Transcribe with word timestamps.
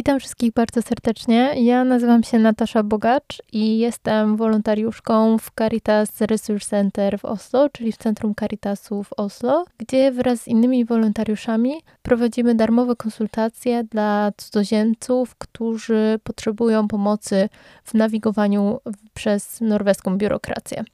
Witam 0.00 0.20
wszystkich 0.20 0.52
bardzo 0.52 0.82
serdecznie. 0.82 1.54
Ja 1.56 1.84
nazywam 1.84 2.22
się 2.22 2.38
Natasza 2.38 2.82
Bogacz 2.82 3.42
i 3.52 3.78
jestem 3.78 4.36
wolontariuszką 4.36 5.38
w 5.38 5.50
Caritas 5.58 6.20
Resource 6.20 6.68
Center 6.70 7.18
w 7.18 7.24
Oslo, 7.24 7.68
czyli 7.68 7.92
w 7.92 7.96
Centrum 7.96 8.34
Caritasu 8.34 9.02
w 9.02 9.12
Oslo, 9.12 9.64
gdzie 9.78 10.12
wraz 10.12 10.40
z 10.40 10.48
innymi 10.48 10.84
wolontariuszami 10.84 11.72
prowadzimy 12.02 12.54
darmowe 12.54 12.96
konsultacje 12.96 13.84
dla 13.84 14.32
cudzoziemców, 14.36 15.34
którzy 15.34 16.18
potrzebują 16.24 16.88
pomocy 16.88 17.48
w 17.84 17.94
nawigowaniu 17.94 18.78
przez 19.14 19.60
norweską 19.60 20.18
biurokrację. 20.18 20.84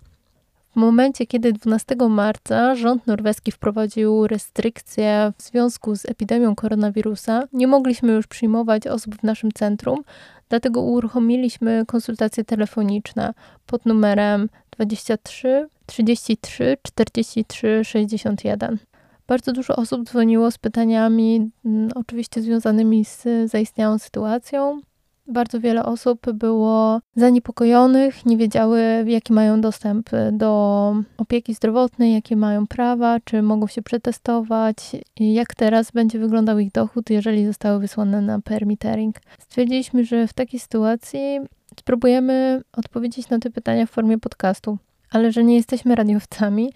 W 0.77 0.79
momencie, 0.79 1.27
kiedy 1.27 1.53
12 1.53 1.97
marca 2.09 2.75
rząd 2.75 3.07
norweski 3.07 3.53
wprowadził 3.53 4.27
restrykcje 4.27 5.33
w 5.39 5.43
związku 5.43 5.97
z 5.97 6.07
epidemią 6.07 6.55
koronawirusa, 6.55 7.43
nie 7.53 7.67
mogliśmy 7.67 8.13
już 8.13 8.27
przyjmować 8.27 8.87
osób 8.87 9.17
w 9.17 9.23
naszym 9.23 9.53
centrum, 9.53 10.05
dlatego 10.49 10.81
uruchomiliśmy 10.81 11.84
konsultacje 11.87 12.45
telefoniczne 12.45 13.34
pod 13.67 13.87
numerem 13.87 14.48
23 14.70 15.69
33 15.87 16.77
43 16.83 17.84
61. 17.84 18.79
Bardzo 19.27 19.53
dużo 19.53 19.77
osób 19.77 20.05
dzwoniło 20.05 20.51
z 20.51 20.59
pytaniami, 20.59 21.51
mm, 21.65 21.89
oczywiście 21.95 22.43
związanymi 22.43 23.05
z 23.05 23.25
zaistniałą 23.51 23.98
sytuacją, 23.98 24.81
bardzo 25.29 25.61
wiele 25.61 25.85
osób 25.85 26.33
było 26.33 27.01
zaniepokojonych, 27.16 28.27
nie 28.27 28.37
wiedziały, 28.37 29.05
jaki 29.07 29.33
mają 29.33 29.61
dostęp 29.61 30.11
do 30.33 30.95
opieki 31.17 31.55
zdrowotnej, 31.55 32.15
jakie 32.15 32.37
mają 32.37 32.67
prawa, 32.67 33.21
czy 33.25 33.43
mogą 33.43 33.67
się 33.67 33.83
przetestować, 33.83 34.77
jak 35.20 35.55
teraz 35.55 35.91
będzie 35.91 36.19
wyglądał 36.19 36.59
ich 36.59 36.73
dochód, 36.73 37.11
jeżeli 37.11 37.47
zostały 37.47 37.81
wysłane 37.81 38.20
na 38.20 38.41
permittering. 38.41 39.17
Stwierdziliśmy, 39.39 40.05
że 40.05 40.27
w 40.27 40.33
takiej 40.33 40.61
sytuacji 40.61 41.41
spróbujemy 41.81 42.62
odpowiedzieć 42.72 43.28
na 43.28 43.39
te 43.39 43.50
pytania 43.50 43.87
w 43.87 43.91
formie 43.91 44.19
podcastu, 44.19 44.78
ale 45.11 45.33
że 45.33 45.45
nie 45.45 45.56
jesteśmy 45.56 45.95
radiowcami, 45.95 46.72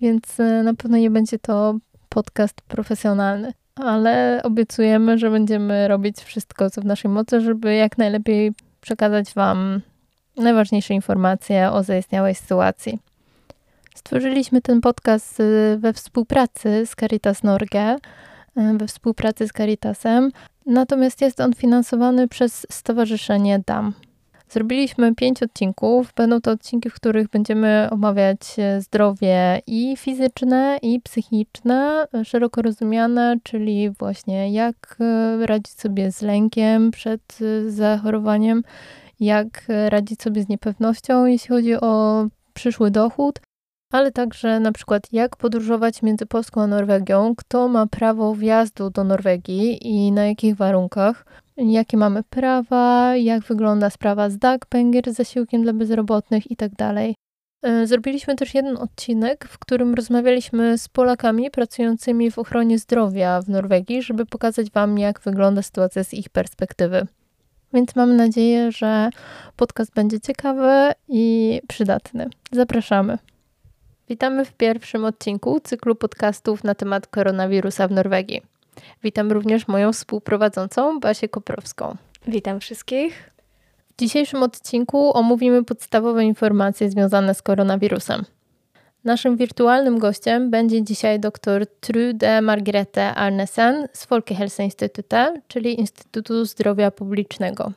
więc 0.00 0.38
na 0.64 0.74
pewno 0.74 0.96
nie 0.96 1.10
będzie 1.10 1.38
to 1.38 1.78
podcast 2.08 2.60
profesjonalny 2.68 3.52
ale 3.76 4.40
obiecujemy, 4.44 5.18
że 5.18 5.30
będziemy 5.30 5.88
robić 5.88 6.16
wszystko, 6.18 6.70
co 6.70 6.80
w 6.80 6.84
naszej 6.84 7.10
mocy, 7.10 7.40
żeby 7.40 7.74
jak 7.74 7.98
najlepiej 7.98 8.52
przekazać 8.80 9.34
Wam 9.34 9.80
najważniejsze 10.36 10.94
informacje 10.94 11.70
o 11.70 11.82
zaistniałej 11.82 12.34
sytuacji. 12.34 12.98
Stworzyliśmy 13.94 14.60
ten 14.60 14.80
podcast 14.80 15.40
y, 15.40 15.76
we 15.78 15.92
współpracy 15.92 16.86
z 16.86 16.94
Caritas 16.94 17.42
Norge, 17.42 17.96
y, 17.96 18.78
we 18.78 18.86
współpracy 18.86 19.48
z 19.48 19.52
Caritasem, 19.52 20.32
natomiast 20.66 21.20
jest 21.20 21.40
on 21.40 21.54
finansowany 21.54 22.28
przez 22.28 22.66
Stowarzyszenie 22.70 23.60
DAM. 23.66 23.92
Zrobiliśmy 24.52 25.14
pięć 25.14 25.42
odcinków. 25.42 26.12
Będą 26.16 26.40
to 26.40 26.50
odcinki, 26.50 26.90
w 26.90 26.94
których 26.94 27.28
będziemy 27.28 27.88
omawiać 27.90 28.38
e, 28.58 28.80
zdrowie 28.80 29.62
i 29.66 29.96
fizyczne, 29.96 30.78
i 30.82 31.00
psychiczne, 31.00 32.06
szeroko 32.24 32.62
rozumiane, 32.62 33.36
czyli 33.42 33.90
właśnie 33.90 34.52
jak 34.52 34.96
e, 35.00 35.46
radzić 35.46 35.80
sobie 35.80 36.12
z 36.12 36.22
lękiem 36.22 36.90
przed 36.90 37.38
e, 37.40 37.70
zachorowaniem, 37.70 38.62
jak 39.20 39.64
radzić 39.88 40.22
sobie 40.22 40.42
z 40.42 40.48
niepewnością, 40.48 41.26
jeśli 41.26 41.48
chodzi 41.48 41.74
o 41.74 42.26
przyszły 42.54 42.90
dochód, 42.90 43.40
ale 43.92 44.12
także 44.12 44.60
na 44.60 44.72
przykład 44.72 45.12
jak 45.12 45.36
podróżować 45.36 46.02
między 46.02 46.26
Polską 46.26 46.62
a 46.62 46.66
Norwegią, 46.66 47.34
kto 47.36 47.68
ma 47.68 47.86
prawo 47.86 48.34
wjazdu 48.34 48.90
do 48.90 49.04
Norwegii 49.04 49.88
i 49.88 50.12
na 50.12 50.26
jakich 50.26 50.56
warunkach 50.56 51.24
jakie 51.56 51.96
mamy 51.96 52.22
prawa, 52.22 53.16
jak 53.16 53.42
wygląda 53.42 53.90
sprawa 53.90 54.30
z 54.30 54.38
Dagpenger, 54.38 55.12
z 55.12 55.16
zasiłkiem 55.16 55.62
dla 55.62 55.72
bezrobotnych 55.72 56.50
itd. 56.50 56.74
Tak 56.76 56.96
e, 57.62 57.86
zrobiliśmy 57.86 58.36
też 58.36 58.54
jeden 58.54 58.76
odcinek, 58.76 59.48
w 59.48 59.58
którym 59.58 59.94
rozmawialiśmy 59.94 60.78
z 60.78 60.88
Polakami 60.88 61.50
pracującymi 61.50 62.30
w 62.30 62.38
ochronie 62.38 62.78
zdrowia 62.78 63.40
w 63.42 63.48
Norwegii, 63.48 64.02
żeby 64.02 64.26
pokazać 64.26 64.70
Wam, 64.70 64.98
jak 64.98 65.20
wygląda 65.20 65.62
sytuacja 65.62 66.04
z 66.04 66.14
ich 66.14 66.28
perspektywy. 66.28 67.06
Więc 67.74 67.96
mam 67.96 68.16
nadzieję, 68.16 68.72
że 68.72 69.10
podcast 69.56 69.94
będzie 69.94 70.20
ciekawy 70.20 70.92
i 71.08 71.60
przydatny. 71.68 72.30
Zapraszamy. 72.52 73.18
Witamy 74.12 74.44
w 74.44 74.52
pierwszym 74.52 75.04
odcinku 75.04 75.60
cyklu 75.60 75.94
podcastów 75.94 76.64
na 76.64 76.74
temat 76.74 77.06
koronawirusa 77.06 77.88
w 77.88 77.90
Norwegii. 77.90 78.42
Witam 79.02 79.32
również 79.32 79.68
moją 79.68 79.92
współprowadzącą 79.92 81.00
Basię 81.00 81.28
Koprowską. 81.28 81.96
Witam 82.26 82.60
wszystkich. 82.60 83.30
W 83.92 84.00
dzisiejszym 84.00 84.42
odcinku 84.42 85.16
omówimy 85.16 85.64
podstawowe 85.64 86.24
informacje 86.24 86.90
związane 86.90 87.34
z 87.34 87.42
koronawirusem. 87.42 88.24
Naszym 89.04 89.36
wirtualnym 89.36 89.98
gościem 89.98 90.50
będzie 90.50 90.82
dzisiaj 90.82 91.20
dr 91.20 91.66
Trude 91.80 92.42
Margrethe 92.42 93.14
Arnesen 93.14 93.88
z 93.92 94.04
Folkehelseinstitutet, 94.04 95.34
czyli 95.48 95.80
Instytutu 95.80 96.44
Zdrowia 96.44 96.90
Publicznego, 96.90 97.72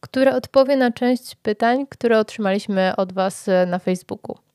która 0.00 0.36
odpowie 0.36 0.76
na 0.76 0.90
część 0.90 1.34
pytań, 1.34 1.86
które 1.88 2.18
otrzymaliśmy 2.18 2.96
od 2.96 3.12
Was 3.12 3.46
na 3.66 3.78
Facebooku. 3.78 4.47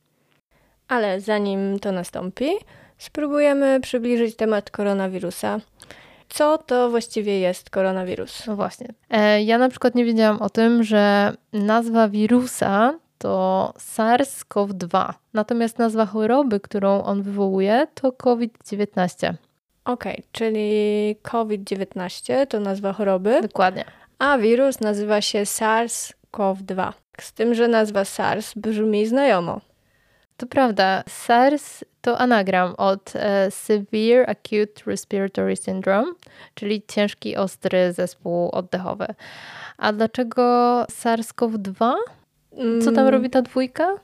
Ale 0.93 1.21
zanim 1.21 1.79
to 1.79 1.91
nastąpi, 1.91 2.49
spróbujemy 2.97 3.79
przybliżyć 3.79 4.35
temat 4.35 4.71
koronawirusa. 4.71 5.59
Co 6.29 6.57
to 6.57 6.89
właściwie 6.89 7.39
jest 7.39 7.69
koronawirus? 7.69 8.47
No 8.47 8.55
właśnie. 8.55 8.87
E, 9.09 9.43
ja 9.43 9.57
na 9.57 9.69
przykład 9.69 9.95
nie 9.95 10.05
wiedziałam 10.05 10.41
o 10.41 10.49
tym, 10.49 10.83
że 10.83 11.33
nazwa 11.53 12.09
wirusa 12.09 12.99
to 13.17 13.73
SARS-CoV-2, 13.77 15.13
natomiast 15.33 15.79
nazwa 15.79 16.05
choroby, 16.05 16.59
którą 16.59 17.03
on 17.03 17.23
wywołuje, 17.23 17.87
to 17.93 18.11
COVID-19. 18.11 19.33
Okej, 19.85 20.13
okay, 20.13 20.23
czyli 20.31 21.15
COVID-19 21.21 22.47
to 22.47 22.59
nazwa 22.59 22.93
choroby. 22.93 23.41
Dokładnie. 23.41 23.85
A 24.19 24.37
wirus 24.37 24.79
nazywa 24.79 25.21
się 25.21 25.43
SARS-CoV-2. 25.43 26.93
Z 27.21 27.33
tym, 27.33 27.53
że 27.53 27.67
nazwa 27.67 28.05
SARS 28.05 28.53
brzmi 28.55 29.05
znajomo. 29.07 29.61
To 30.37 30.45
prawda. 30.47 31.03
SARS 31.07 31.83
to 32.01 32.17
anagram 32.17 32.75
od 32.77 33.13
e, 33.15 33.51
Severe 33.51 34.25
Acute 34.27 34.83
Respiratory 34.85 35.55
Syndrome, 35.55 36.13
czyli 36.53 36.83
ciężki, 36.87 37.35
ostry 37.35 37.93
zespół 37.93 38.49
oddechowy. 38.49 39.05
A 39.77 39.93
dlaczego 39.93 40.43
SARS-CoV-2? 40.91 41.93
Co 42.55 42.85
tam 42.85 42.99
mm. 42.99 43.09
robi 43.09 43.29
ta 43.29 43.41
dwójka? 43.41 43.95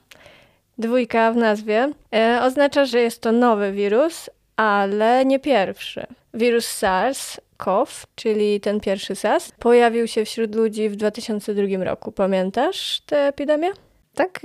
Dwójka 0.78 1.32
w 1.32 1.36
nazwie 1.36 1.90
e, 2.16 2.40
oznacza, 2.44 2.86
że 2.86 3.00
jest 3.00 3.22
to 3.22 3.32
nowy 3.32 3.72
wirus, 3.72 4.30
ale 4.56 5.26
nie 5.26 5.40
pierwszy. 5.40 6.08
Wirus 6.34 6.66
SARS-CoV, 6.66 8.06
czyli 8.16 8.60
ten 8.60 8.80
pierwszy 8.80 9.16
SARS, 9.16 9.52
pojawił 9.60 10.08
się 10.08 10.26
wśród 10.26 10.56
ludzi 10.56 10.90
w 10.90 10.96
2002 10.96 11.84
roku. 11.84 12.12
Pamiętasz 12.12 13.02
tę 13.06 13.28
epidemię? 13.28 13.70
Tak, 14.20 14.40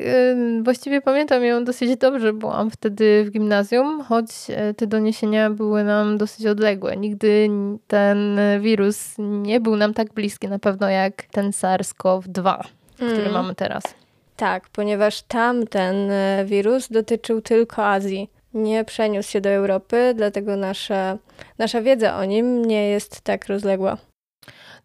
właściwie 0.63 1.01
pamiętam 1.01 1.45
ją 1.45 1.65
dosyć 1.65 1.97
dobrze, 1.97 2.33
byłam 2.33 2.71
wtedy 2.71 3.25
w 3.25 3.31
gimnazjum, 3.31 4.03
choć 4.03 4.27
e, 4.49 4.75
te 4.75 4.87
doniesienia 4.87 5.51
były 5.51 5.85
nam 5.85 6.19
dosyć 6.19 6.47
odległe. 6.47 6.97
Nigdy 6.97 7.49
ten 7.87 8.39
wirus 8.61 9.15
nie 9.19 9.61
był 9.61 9.77
nam 9.77 9.95
tak 9.95 10.13
bliski 10.13 10.49
na 10.49 10.59
pewno 10.59 10.89
jak 10.89 11.23
ten 11.23 11.51
SARS-CoV-2, 11.51 12.59
który 12.95 13.21
mm. 13.21 13.33
mamy 13.33 13.55
teraz. 13.55 13.83
Tak, 14.37 14.69
ponieważ 14.69 15.23
tamten 15.23 16.11
e, 16.11 16.45
wirus 16.45 16.89
dotyczył 16.89 17.41
tylko 17.41 17.87
Azji. 17.87 18.31
Nie 18.55 18.85
przeniósł 18.85 19.31
się 19.31 19.41
do 19.41 19.51
Europy, 19.51 20.13
dlatego 20.17 20.57
nasza, 20.57 21.19
nasza 21.59 21.83
wiedza 21.83 22.17
o 22.17 22.25
nim 22.25 22.65
nie 22.65 22.89
jest 22.89 23.21
tak 23.21 23.47
rozległa. 23.47 23.97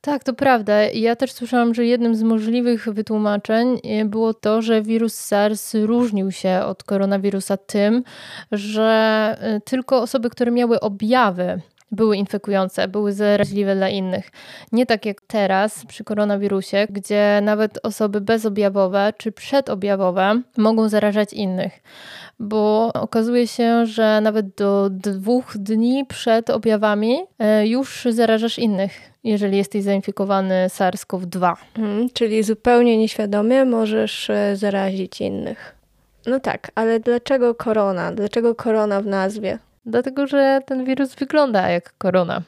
Tak, 0.02 0.24
to 0.24 0.34
prawda. 0.34 0.84
Ja 0.84 1.16
też 1.16 1.32
słyszałam, 1.32 1.74
że 1.74 1.86
jednym 1.86 2.16
z 2.16 2.24
możliwych 2.24 2.90
wytłumaczeń 2.90 3.80
e, 3.84 4.06
było 4.06 4.34
to, 4.34 4.62
że 4.62 4.82
wirus 4.82 5.14
SARS 5.14 5.74
różnił 5.74 6.32
się 6.32 6.62
od 6.66 6.84
koronawirusa 6.84 7.58
tym, 7.58 8.04
że 8.52 9.38
e, 9.40 9.62
tylko 9.62 10.02
osoby, 10.02 10.30
które 10.30 10.52
miały 10.52 10.80
objawy 10.80 11.62
były 11.92 12.18
infekujące, 12.18 12.88
były 12.88 13.14
zaraźliwe 13.14 13.76
dla 13.76 13.90
innych. 13.90 14.32
Nie 14.72 14.86
tak 14.86 15.06
jak 15.06 15.22
teraz 15.22 15.86
przy 15.86 16.04
koronawirusie, 16.04 16.88
gdzie 16.90 17.40
nawet 17.44 17.80
osoby 17.84 18.22
bezobjawowe 18.22 19.14
czy 19.18 19.32
przedobjawowe 19.32 20.42
mogą 20.58 20.90
zarażać 20.90 21.34
innych. 21.34 21.80
Bo 22.40 22.94
okazuje 22.94 23.48
się, 23.48 23.86
że 23.86 24.22
nawet 24.22 24.56
do 24.56 24.90
dwóch 24.90 25.58
dni 25.58 26.06
przed 26.06 26.50
objawami 26.50 27.18
e, 27.40 27.68
już 27.68 28.08
zarażasz 28.10 28.60
innych, 28.60 28.92
jeżeli 29.24 29.58
jesteś 29.58 29.84
zainfikowany 29.84 30.68
SARS-CoV-2. 30.68 31.54
Hmm, 31.76 32.10
czyli 32.14 32.44
zupełnie 32.44 32.98
nieświadomie 32.98 33.66
możesz 33.66 34.30
e, 34.30 34.56
zarazić 34.56 35.22
innych. 35.22 35.76
No 36.26 36.40
tak, 36.40 36.72
ale 36.76 37.00
dlaczego 37.00 37.56
korona? 37.56 38.12
Dlaczego 38.12 38.56
korona 38.56 39.02
w 39.02 39.06
nazwie? 39.06 39.60
Dlatego, 39.90 40.28
że 40.28 40.60
ten 40.66 40.86
wirus 40.86 41.16
wygląda 41.16 41.70
jak 41.70 41.94
korona. 41.98 42.42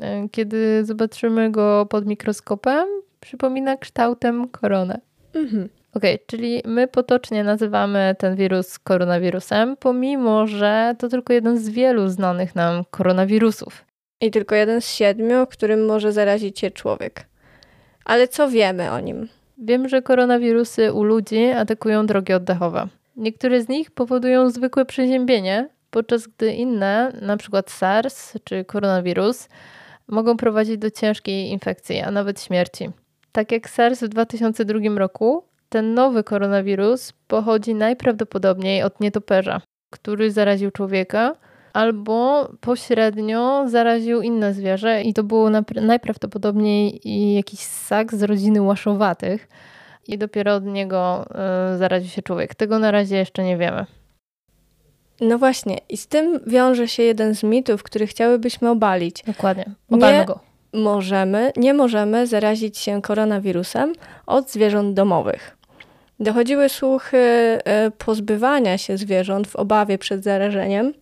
E, 0.00 0.28
kiedy 0.28 0.84
zobaczymy 0.84 1.50
go 1.50 1.86
pod 1.86 2.06
mikroskopem, 2.06 2.88
przypomina 3.20 3.76
kształtem 3.76 4.48
koronę. 4.48 5.00
Mhm. 5.34 5.68
Okej, 5.94 6.14
okay, 6.14 6.26
czyli 6.26 6.62
my 6.64 6.88
potocznie 6.88 7.44
nazywamy 7.44 8.14
ten 8.18 8.36
wirus 8.36 8.78
koronawirusem, 8.78 9.76
pomimo 9.76 10.46
że 10.46 10.94
to 10.98 11.08
tylko 11.08 11.32
jeden 11.32 11.58
z 11.58 11.68
wielu 11.68 12.08
znanych 12.08 12.54
nam 12.54 12.84
koronawirusów. 12.90 13.84
I 14.20 14.30
tylko 14.30 14.54
jeden 14.54 14.80
z 14.80 14.88
siedmiu, 14.88 15.46
którym 15.46 15.86
może 15.86 16.12
zarazić 16.12 16.58
się 16.58 16.70
człowiek. 16.70 17.26
Ale 18.04 18.28
co 18.28 18.48
wiemy 18.48 18.90
o 18.90 19.00
nim? 19.00 19.28
Wiem, 19.58 19.88
że 19.88 20.02
koronawirusy 20.02 20.92
u 20.92 21.04
ludzi 21.04 21.44
atakują 21.44 22.06
drogi 22.06 22.32
oddechowe. 22.32 22.88
Niektóre 23.16 23.62
z 23.62 23.68
nich 23.68 23.90
powodują 23.90 24.50
zwykłe 24.50 24.84
przeziębienie, 24.84 25.68
podczas 25.94 26.26
gdy 26.26 26.52
inne, 26.52 27.12
np. 27.22 27.62
SARS 27.66 28.38
czy 28.44 28.64
koronawirus, 28.64 29.48
mogą 30.08 30.36
prowadzić 30.36 30.78
do 30.78 30.90
ciężkiej 30.90 31.50
infekcji, 31.50 32.00
a 32.00 32.10
nawet 32.10 32.42
śmierci. 32.42 32.90
Tak 33.32 33.52
jak 33.52 33.70
SARS 33.70 34.02
w 34.02 34.08
2002 34.08 34.78
roku, 34.96 35.44
ten 35.68 35.94
nowy 35.94 36.24
koronawirus 36.24 37.12
pochodzi 37.28 37.74
najprawdopodobniej 37.74 38.82
od 38.82 39.00
nietoperza, 39.00 39.60
który 39.90 40.30
zaraził 40.30 40.70
człowieka, 40.70 41.36
albo 41.72 42.48
pośrednio 42.60 43.64
zaraził 43.68 44.22
inne 44.22 44.54
zwierzę 44.54 45.02
i 45.02 45.14
to 45.14 45.22
było 45.22 45.50
najprawdopodobniej 45.82 47.00
jakiś 47.34 47.60
ssak 47.60 48.14
z 48.14 48.22
rodziny 48.22 48.62
łaszowatych 48.62 49.48
i 50.08 50.18
dopiero 50.18 50.54
od 50.54 50.64
niego 50.64 51.26
y, 51.74 51.78
zaraził 51.78 52.10
się 52.10 52.22
człowiek. 52.22 52.54
Tego 52.54 52.78
na 52.78 52.90
razie 52.90 53.16
jeszcze 53.16 53.44
nie 53.44 53.56
wiemy. 53.56 53.86
No 55.20 55.38
właśnie, 55.38 55.78
i 55.88 55.96
z 55.96 56.06
tym 56.06 56.40
wiąże 56.46 56.88
się 56.88 57.02
jeden 57.02 57.34
z 57.34 57.42
mitów, 57.42 57.82
który 57.82 58.06
chciałybyśmy 58.06 58.70
obalić. 58.70 59.22
Dokładnie, 59.26 59.64
obalmy 59.90 60.18
nie 60.18 60.24
go. 60.24 60.40
Możemy, 60.72 61.52
nie 61.56 61.74
możemy 61.74 62.26
zarazić 62.26 62.78
się 62.78 63.02
koronawirusem 63.02 63.92
od 64.26 64.50
zwierząt 64.50 64.94
domowych. 64.94 65.56
Dochodziły 66.20 66.68
słuchy 66.68 67.18
e, 67.18 67.90
pozbywania 67.90 68.78
się 68.78 68.96
zwierząt 68.96 69.48
w 69.48 69.56
obawie 69.56 69.98
przed 69.98 70.24
zarażeniem, 70.24 70.94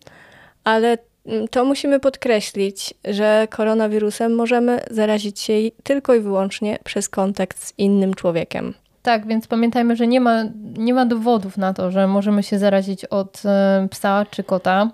ale 0.63 0.97
mm, 1.25 1.47
to 1.47 1.65
musimy 1.65 1.99
podkreślić, 1.99 2.93
że 3.05 3.47
koronawirusem 3.49 4.35
możemy 4.35 4.79
zarazić 4.91 5.39
się 5.39 5.53
tylko 5.83 6.15
i 6.15 6.19
wyłącznie 6.19 6.79
przez 6.83 7.09
kontakt 7.09 7.63
z 7.63 7.73
innym 7.77 8.13
człowiekiem. 8.13 8.73
Tak, 9.03 9.27
więc 9.27 9.47
pamiętajmy, 9.47 9.95
że 9.95 10.07
nie 10.07 10.21
ma, 10.21 10.43
nie 10.77 10.93
ma 10.93 11.05
dowodów 11.05 11.57
na 11.57 11.73
to, 11.73 11.91
że 11.91 12.07
możemy 12.07 12.43
się 12.43 12.59
zarazić 12.59 13.05
od 13.05 13.43
y, 13.85 13.89
psa 13.89 14.25
czy 14.31 14.43
kota. 14.43 14.89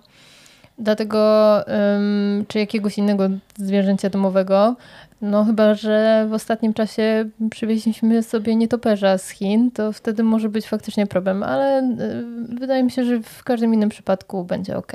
Dlatego, 0.78 1.20
czy 2.48 2.60
jakiegoś 2.60 2.98
innego 2.98 3.24
zwierzęcia 3.58 4.10
domowego. 4.10 4.76
No 5.22 5.46
chyba, 5.46 5.74
że 5.74 6.26
w 6.30 6.34
ostatnim 6.34 6.74
czasie 6.74 7.30
przywieźliśmy 7.50 8.24
sobie 8.24 8.56
nietoperza 8.56 9.18
z 9.18 9.30
Chin, 9.30 9.72
to 9.72 9.94
wtedy 9.94 10.24
może 10.24 10.50
być 10.50 10.68
faktycznie 10.68 11.08
problem, 11.08 11.44
ale 11.44 11.82
y, 11.82 12.56
wydaje 12.60 12.84
mi 12.84 12.92
się, 12.92 13.06
że 13.06 13.20
w 13.20 13.44
każdym 13.44 13.74
innym 13.74 13.90
przypadku 13.90 14.44
będzie 14.44 14.78
ok. 14.78 14.92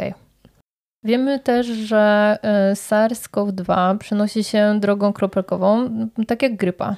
Wiemy 1.04 1.38
też, 1.38 1.66
że 1.66 2.38
SARS-CoV-2 2.74 3.98
przenosi 3.98 4.44
się 4.44 4.76
drogą 4.80 5.12
kropelkową, 5.12 5.90
tak 6.26 6.42
jak 6.42 6.56
grypa. 6.56 6.96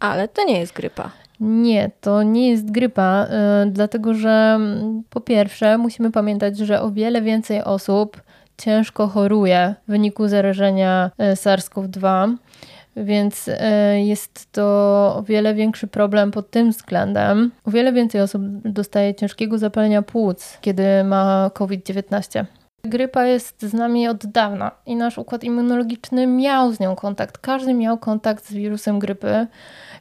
Ale 0.00 0.28
to 0.28 0.44
nie 0.44 0.60
jest 0.60 0.72
grypa. 0.72 1.23
Nie, 1.46 1.90
to 2.00 2.22
nie 2.22 2.50
jest 2.50 2.70
grypa, 2.70 3.26
yy, 3.64 3.70
dlatego 3.70 4.14
że 4.14 4.52
mm, 4.56 5.02
po 5.10 5.20
pierwsze 5.20 5.78
musimy 5.78 6.10
pamiętać, 6.10 6.58
że 6.58 6.80
o 6.80 6.90
wiele 6.90 7.22
więcej 7.22 7.64
osób 7.64 8.22
ciężko 8.58 9.08
choruje 9.08 9.74
w 9.88 9.90
wyniku 9.90 10.28
zarażenia 10.28 11.10
y, 11.20 11.34
SARS-CoV-2, 11.34 12.34
więc 12.96 13.48
y, 13.48 13.54
jest 14.00 14.52
to 14.52 14.62
o 15.16 15.22
wiele 15.22 15.54
większy 15.54 15.86
problem 15.86 16.30
pod 16.30 16.50
tym 16.50 16.70
względem. 16.70 17.50
O 17.64 17.70
wiele 17.70 17.92
więcej 17.92 18.20
osób 18.20 18.42
dostaje 18.64 19.14
ciężkiego 19.14 19.58
zapalenia 19.58 20.02
płuc, 20.02 20.58
kiedy 20.60 21.04
ma 21.04 21.50
COVID-19. 21.54 22.44
Grypa 22.84 23.24
jest 23.24 23.62
z 23.62 23.72
nami 23.72 24.08
od 24.08 24.26
dawna 24.26 24.70
i 24.86 24.96
nasz 24.96 25.18
układ 25.18 25.44
immunologiczny 25.44 26.26
miał 26.26 26.72
z 26.72 26.80
nią 26.80 26.96
kontakt. 26.96 27.38
Każdy 27.38 27.74
miał 27.74 27.98
kontakt 27.98 28.48
z 28.48 28.52
wirusem 28.52 28.98
grypy. 28.98 29.46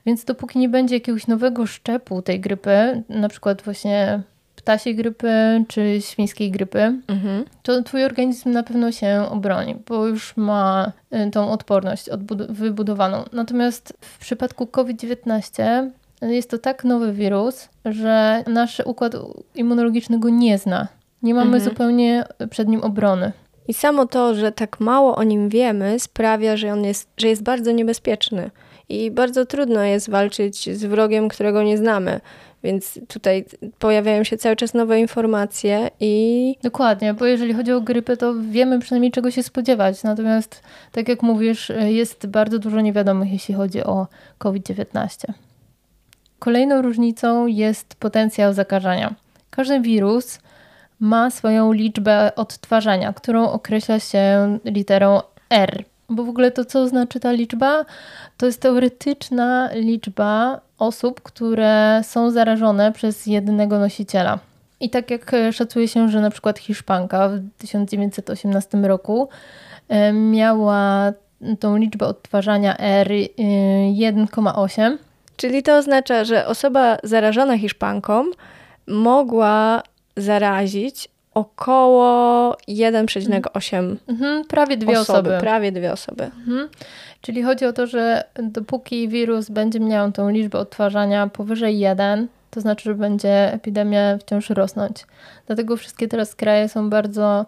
Więc 0.05 0.25
dopóki 0.25 0.59
nie 0.59 0.69
będzie 0.69 0.95
jakiegoś 0.95 1.27
nowego 1.27 1.65
szczepu 1.65 2.21
tej 2.21 2.39
grypy, 2.39 3.03
na 3.09 3.29
przykład 3.29 3.61
właśnie 3.61 4.21
ptasiej 4.55 4.95
grypy 4.95 5.63
czy 5.67 6.01
świńskiej 6.01 6.51
grypy, 6.51 6.79
mhm. 7.07 7.45
to 7.63 7.83
twój 7.83 8.05
organizm 8.05 8.51
na 8.51 8.63
pewno 8.63 8.91
się 8.91 9.25
obroni, 9.29 9.75
bo 9.87 10.07
już 10.07 10.37
ma 10.37 10.91
y, 11.27 11.31
tą 11.31 11.51
odporność 11.51 12.09
wybudowaną. 12.49 13.23
Natomiast 13.31 13.93
w 14.01 14.19
przypadku 14.19 14.67
COVID-19 14.67 15.89
jest 16.21 16.49
to 16.49 16.57
tak 16.57 16.83
nowy 16.83 17.13
wirus, 17.13 17.69
że 17.85 18.43
nasz 18.47 18.81
układ 18.85 19.13
immunologiczny 19.55 20.19
go 20.19 20.29
nie 20.29 20.57
zna. 20.57 20.87
Nie 21.23 21.33
mamy 21.33 21.55
mhm. 21.55 21.63
zupełnie 21.63 22.23
przed 22.49 22.67
nim 22.67 22.81
obrony. 22.81 23.31
I 23.67 23.73
samo 23.73 24.05
to, 24.05 24.35
że 24.35 24.51
tak 24.51 24.79
mało 24.79 25.15
o 25.15 25.23
nim 25.23 25.49
wiemy, 25.49 25.99
sprawia, 25.99 26.57
że 26.57 26.73
on 26.73 26.83
jest, 26.83 27.09
że 27.17 27.27
jest 27.27 27.43
bardzo 27.43 27.71
niebezpieczny 27.71 28.49
i 28.89 29.11
bardzo 29.11 29.45
trudno 29.45 29.83
jest 29.83 30.09
walczyć 30.09 30.77
z 30.77 30.85
wrogiem, 30.85 31.29
którego 31.29 31.63
nie 31.63 31.77
znamy. 31.77 32.21
Więc 32.63 32.99
tutaj 33.07 33.45
pojawiają 33.79 34.23
się 34.23 34.37
cały 34.37 34.55
czas 34.55 34.73
nowe 34.73 34.99
informacje 34.99 35.89
i. 35.99 36.55
Dokładnie, 36.63 37.13
bo 37.13 37.25
jeżeli 37.25 37.53
chodzi 37.53 37.71
o 37.71 37.81
grypę, 37.81 38.17
to 38.17 38.33
wiemy 38.49 38.79
przynajmniej 38.79 39.11
czego 39.11 39.31
się 39.31 39.43
spodziewać. 39.43 40.03
Natomiast, 40.03 40.61
tak 40.91 41.07
jak 41.07 41.23
mówisz, 41.23 41.71
jest 41.85 42.27
bardzo 42.27 42.59
dużo 42.59 42.81
niewiadomych, 42.81 43.31
jeśli 43.31 43.55
chodzi 43.55 43.83
o 43.83 44.07
COVID-19. 44.37 45.33
Kolejną 46.39 46.81
różnicą 46.81 47.47
jest 47.47 47.95
potencjał 47.95 48.53
zakażenia. 48.53 49.13
Każdy 49.49 49.81
wirus 49.81 50.39
ma 50.99 51.29
swoją 51.29 51.71
liczbę 51.71 52.35
odtwarzania, 52.35 53.13
którą 53.13 53.49
określa 53.49 53.99
się 53.99 54.57
literą 54.65 55.21
R. 55.49 55.83
Bo 56.13 56.23
w 56.23 56.29
ogóle 56.29 56.51
to, 56.51 56.65
co 56.65 56.87
znaczy 56.87 57.19
ta 57.19 57.31
liczba, 57.31 57.85
to 58.37 58.45
jest 58.45 58.61
teoretyczna 58.61 59.69
liczba 59.73 60.61
osób, 60.79 61.21
które 61.21 62.01
są 62.03 62.31
zarażone 62.31 62.91
przez 62.91 63.25
jednego 63.25 63.79
nosiciela. 63.79 64.39
I 64.79 64.89
tak 64.89 65.11
jak 65.11 65.31
szacuje 65.51 65.87
się, 65.87 66.09
że 66.09 66.21
na 66.21 66.29
przykład 66.29 66.59
Hiszpanka 66.59 67.29
w 67.29 67.49
1918 67.57 68.77
roku 68.77 69.29
e, 69.89 70.13
miała 70.13 71.13
tą 71.59 71.77
liczbę 71.77 72.05
odtwarzania 72.05 72.77
R 72.77 73.07
1,8. 73.07 74.81
E, 74.81 74.97
Czyli 75.37 75.63
to 75.63 75.77
oznacza, 75.77 76.23
że 76.23 76.47
osoba 76.47 76.97
zarażona 77.03 77.57
Hiszpanką 77.57 78.25
mogła 78.87 79.83
zarazić 80.17 81.09
około 81.33 82.51
1,8 82.67 83.95
mhm, 84.07 84.45
prawie 84.45 84.77
dwie 84.77 84.99
osoby. 84.99 85.19
osoby. 85.19 85.37
Prawie 85.39 85.71
dwie 85.71 85.91
osoby. 85.91 86.23
Mhm. 86.23 86.69
Czyli 87.21 87.43
chodzi 87.43 87.65
o 87.65 87.73
to, 87.73 87.87
że 87.87 88.23
dopóki 88.43 89.09
wirus 89.09 89.49
będzie 89.49 89.79
miał 89.79 90.11
tą 90.11 90.29
liczbę 90.29 90.59
odtwarzania 90.59 91.27
powyżej 91.27 91.79
1, 91.79 92.27
to 92.49 92.61
znaczy, 92.61 92.83
że 92.83 92.95
będzie 92.95 93.53
epidemia 93.53 94.17
wciąż 94.17 94.49
rosnąć. 94.49 95.05
Dlatego 95.47 95.77
wszystkie 95.77 96.07
teraz 96.07 96.35
kraje 96.35 96.69
są 96.69 96.89
bardzo 96.89 97.45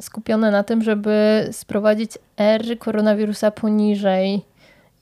skupione 0.00 0.50
na 0.50 0.62
tym, 0.62 0.82
żeby 0.82 1.48
sprowadzić 1.52 2.10
R 2.36 2.78
koronawirusa 2.78 3.50
poniżej 3.50 4.42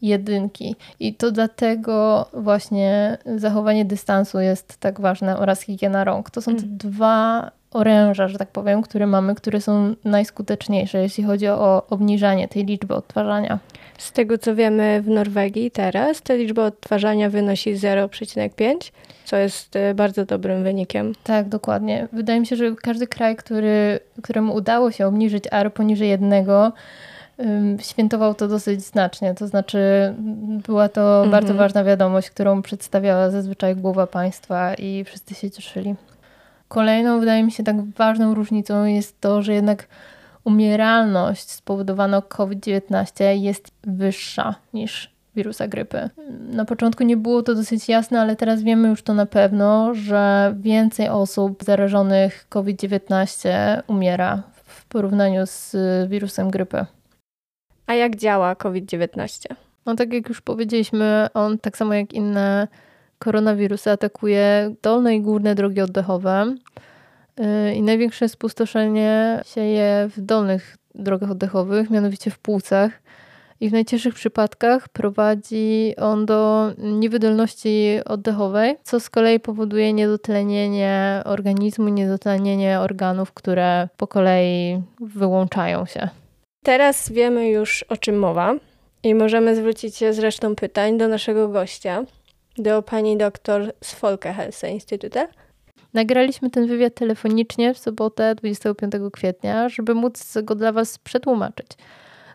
jedynki. 0.02 0.76
I 1.00 1.14
to 1.14 1.30
dlatego 1.30 2.26
właśnie 2.32 3.18
zachowanie 3.36 3.84
dystansu 3.84 4.40
jest 4.40 4.76
tak 4.76 5.00
ważne 5.00 5.38
oraz 5.38 5.60
higiena 5.60 6.04
rąk. 6.04 6.30
To 6.30 6.42
są 6.42 6.56
te 6.56 6.62
mm. 6.62 6.76
dwa 6.76 7.50
oręża, 7.72 8.28
że 8.28 8.38
tak 8.38 8.48
powiem, 8.48 8.82
które 8.82 9.06
mamy, 9.06 9.34
które 9.34 9.60
są 9.60 9.94
najskuteczniejsze, 10.04 11.02
jeśli 11.02 11.24
chodzi 11.24 11.48
o 11.48 11.86
obniżanie 11.90 12.48
tej 12.48 12.64
liczby 12.64 12.94
odtwarzania. 12.94 13.58
Z 13.98 14.12
tego 14.12 14.38
co 14.38 14.54
wiemy 14.54 15.02
w 15.02 15.08
Norwegii 15.08 15.70
teraz, 15.70 16.22
ta 16.22 16.34
liczba 16.34 16.64
odtwarzania 16.64 17.30
wynosi 17.30 17.74
0,5, 17.74 18.92
co 19.24 19.36
jest 19.36 19.76
e, 19.76 19.94
bardzo 19.94 20.24
dobrym 20.24 20.62
wynikiem. 20.62 21.12
Tak, 21.24 21.48
dokładnie. 21.48 22.08
Wydaje 22.12 22.40
mi 22.40 22.46
się, 22.46 22.56
że 22.56 22.74
każdy 22.82 23.06
kraj, 23.06 23.36
który, 23.36 24.00
któremu 24.22 24.54
udało 24.54 24.90
się 24.90 25.06
obniżyć 25.06 25.44
R 25.50 25.72
poniżej 25.72 26.08
jednego, 26.08 26.72
świętował 27.80 28.34
to 28.34 28.48
dosyć 28.48 28.82
znacznie. 28.82 29.34
To 29.34 29.46
znaczy, 29.46 29.78
była 30.66 30.88
to 30.88 31.00
mhm. 31.00 31.30
bardzo 31.30 31.54
ważna 31.54 31.84
wiadomość, 31.84 32.30
którą 32.30 32.62
przedstawiała 32.62 33.30
zazwyczaj 33.30 33.76
głowa 33.76 34.06
państwa 34.06 34.74
i 34.74 35.04
wszyscy 35.04 35.34
się 35.34 35.50
cieszyli. 35.50 35.94
Kolejną, 36.72 37.20
wydaje 37.20 37.42
mi 37.42 37.52
się, 37.52 37.62
tak 37.64 37.82
ważną 37.82 38.34
różnicą 38.34 38.84
jest 38.84 39.20
to, 39.20 39.42
że 39.42 39.54
jednak 39.54 39.88
umieralność 40.44 41.50
spowodowana 41.50 42.22
COVID-19 42.22 43.24
jest 43.24 43.70
wyższa 43.84 44.54
niż 44.74 45.10
wirusa 45.36 45.68
grypy. 45.68 46.10
Na 46.50 46.64
początku 46.64 47.04
nie 47.04 47.16
było 47.16 47.42
to 47.42 47.54
dosyć 47.54 47.88
jasne, 47.88 48.20
ale 48.20 48.36
teraz 48.36 48.62
wiemy 48.62 48.88
już 48.88 49.02
to 49.02 49.14
na 49.14 49.26
pewno, 49.26 49.94
że 49.94 50.54
więcej 50.60 51.08
osób 51.08 51.64
zarażonych 51.64 52.46
COVID-19 52.48 53.48
umiera 53.86 54.42
w 54.64 54.84
porównaniu 54.84 55.46
z 55.46 55.76
wirusem 56.08 56.50
grypy. 56.50 56.86
A 57.86 57.94
jak 57.94 58.16
działa 58.16 58.54
COVID-19? 58.54 59.46
No 59.86 59.94
tak 59.94 60.12
jak 60.12 60.28
już 60.28 60.40
powiedzieliśmy, 60.40 61.28
on 61.34 61.58
tak 61.58 61.76
samo 61.76 61.94
jak 61.94 62.12
inne 62.12 62.68
koronawirusy 63.22 63.90
atakuje 63.90 64.74
dolne 64.82 65.16
i 65.16 65.20
górne 65.20 65.54
drogi 65.54 65.80
oddechowe. 65.80 66.54
Y, 67.40 67.74
I 67.74 67.82
największe 67.82 68.28
spustoszenie 68.28 69.40
sieje 69.54 70.08
w 70.16 70.20
dolnych 70.20 70.76
drogach 70.94 71.30
oddechowych, 71.30 71.90
mianowicie 71.90 72.30
w 72.30 72.38
płucach. 72.38 73.02
I 73.60 73.68
w 73.68 73.72
najcięższych 73.72 74.14
przypadkach 74.14 74.88
prowadzi 74.88 75.94
on 75.96 76.26
do 76.26 76.70
niewydolności 76.78 78.00
oddechowej, 78.04 78.76
co 78.82 79.00
z 79.00 79.10
kolei 79.10 79.40
powoduje 79.40 79.92
niedotlenienie 79.92 81.22
organizmu, 81.24 81.88
niedotlenienie 81.88 82.80
organów, 82.80 83.32
które 83.32 83.88
po 83.96 84.06
kolei 84.06 84.82
wyłączają 85.00 85.86
się. 85.86 86.08
Teraz 86.64 87.12
wiemy 87.12 87.48
już 87.48 87.82
o 87.82 87.96
czym 87.96 88.18
mowa 88.18 88.54
i 89.02 89.14
możemy 89.14 89.56
zwrócić 89.56 89.96
się 89.96 90.12
z 90.12 90.18
resztą 90.18 90.54
pytań 90.54 90.98
do 90.98 91.08
naszego 91.08 91.48
gościa, 91.48 92.04
do 92.58 92.82
pani 92.82 93.16
doktor 93.16 93.72
z 93.80 93.94
Folkehelse 93.94 94.70
Institute. 94.70 95.28
Nagraliśmy 95.94 96.50
ten 96.50 96.66
wywiad 96.66 96.94
telefonicznie 96.94 97.74
w 97.74 97.78
sobotę 97.78 98.34
25 98.34 98.92
kwietnia, 99.12 99.68
żeby 99.68 99.94
móc 99.94 100.38
go 100.42 100.54
dla 100.54 100.72
Was 100.72 100.98
przetłumaczyć. 100.98 101.66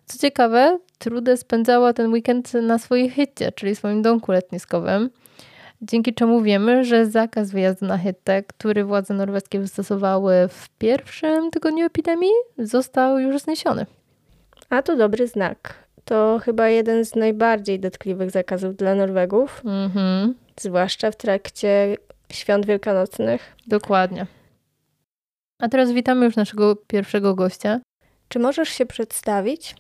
Co 0.06 0.18
ciekawe, 0.18 0.80
Trude 0.98 1.38
spędzała 1.38 1.94
ten 1.94 2.14
weekend 2.14 2.54
na 2.54 2.78
swojej 2.78 3.10
hycie, 3.10 3.52
czyli 3.52 3.76
swoim 3.76 4.02
domku 4.02 4.32
letniskowym, 4.32 5.10
dzięki 5.82 6.14
czemu 6.14 6.42
wiemy, 6.42 6.84
że 6.84 7.06
zakaz 7.06 7.52
wyjazdu 7.52 7.86
na 7.86 7.98
hytę, 7.98 8.44
który 8.44 8.84
władze 8.84 9.14
norweskie 9.14 9.60
wystosowały 9.60 10.34
w 10.50 10.70
pierwszym 10.70 11.52
tygodniu 11.52 11.86
epidemii, 11.86 12.32
został 12.58 13.20
już 13.20 13.42
zniesiony. 13.42 13.86
A 14.70 14.82
to 14.82 14.96
dobry 14.96 15.28
znak. 15.28 15.87
To 16.08 16.40
chyba 16.44 16.70
jeden 16.70 17.06
z 17.06 17.16
najbardziej 17.16 17.80
dotkliwych 17.80 18.32
zakazów 18.32 18.76
dla 18.76 18.96
Norwegów, 18.96 19.62
Mhm, 19.66 20.34
zwłaszcza 20.60 21.12
w 21.12 21.16
trakcie 21.16 21.98
świąt 22.32 22.66
wielkanocnych. 22.66 23.56
dokładnie. 23.68 24.26
A 25.62 25.70
teraz 25.70 25.92
witamy 25.92 26.26
już 26.26 26.36
naszego 26.36 26.76
pierwszego 26.76 27.36
gościa. 27.36 27.80
Czy 28.29 28.39
możesz 28.39 28.69
się 28.69 28.86
przedstawić? 28.86 29.75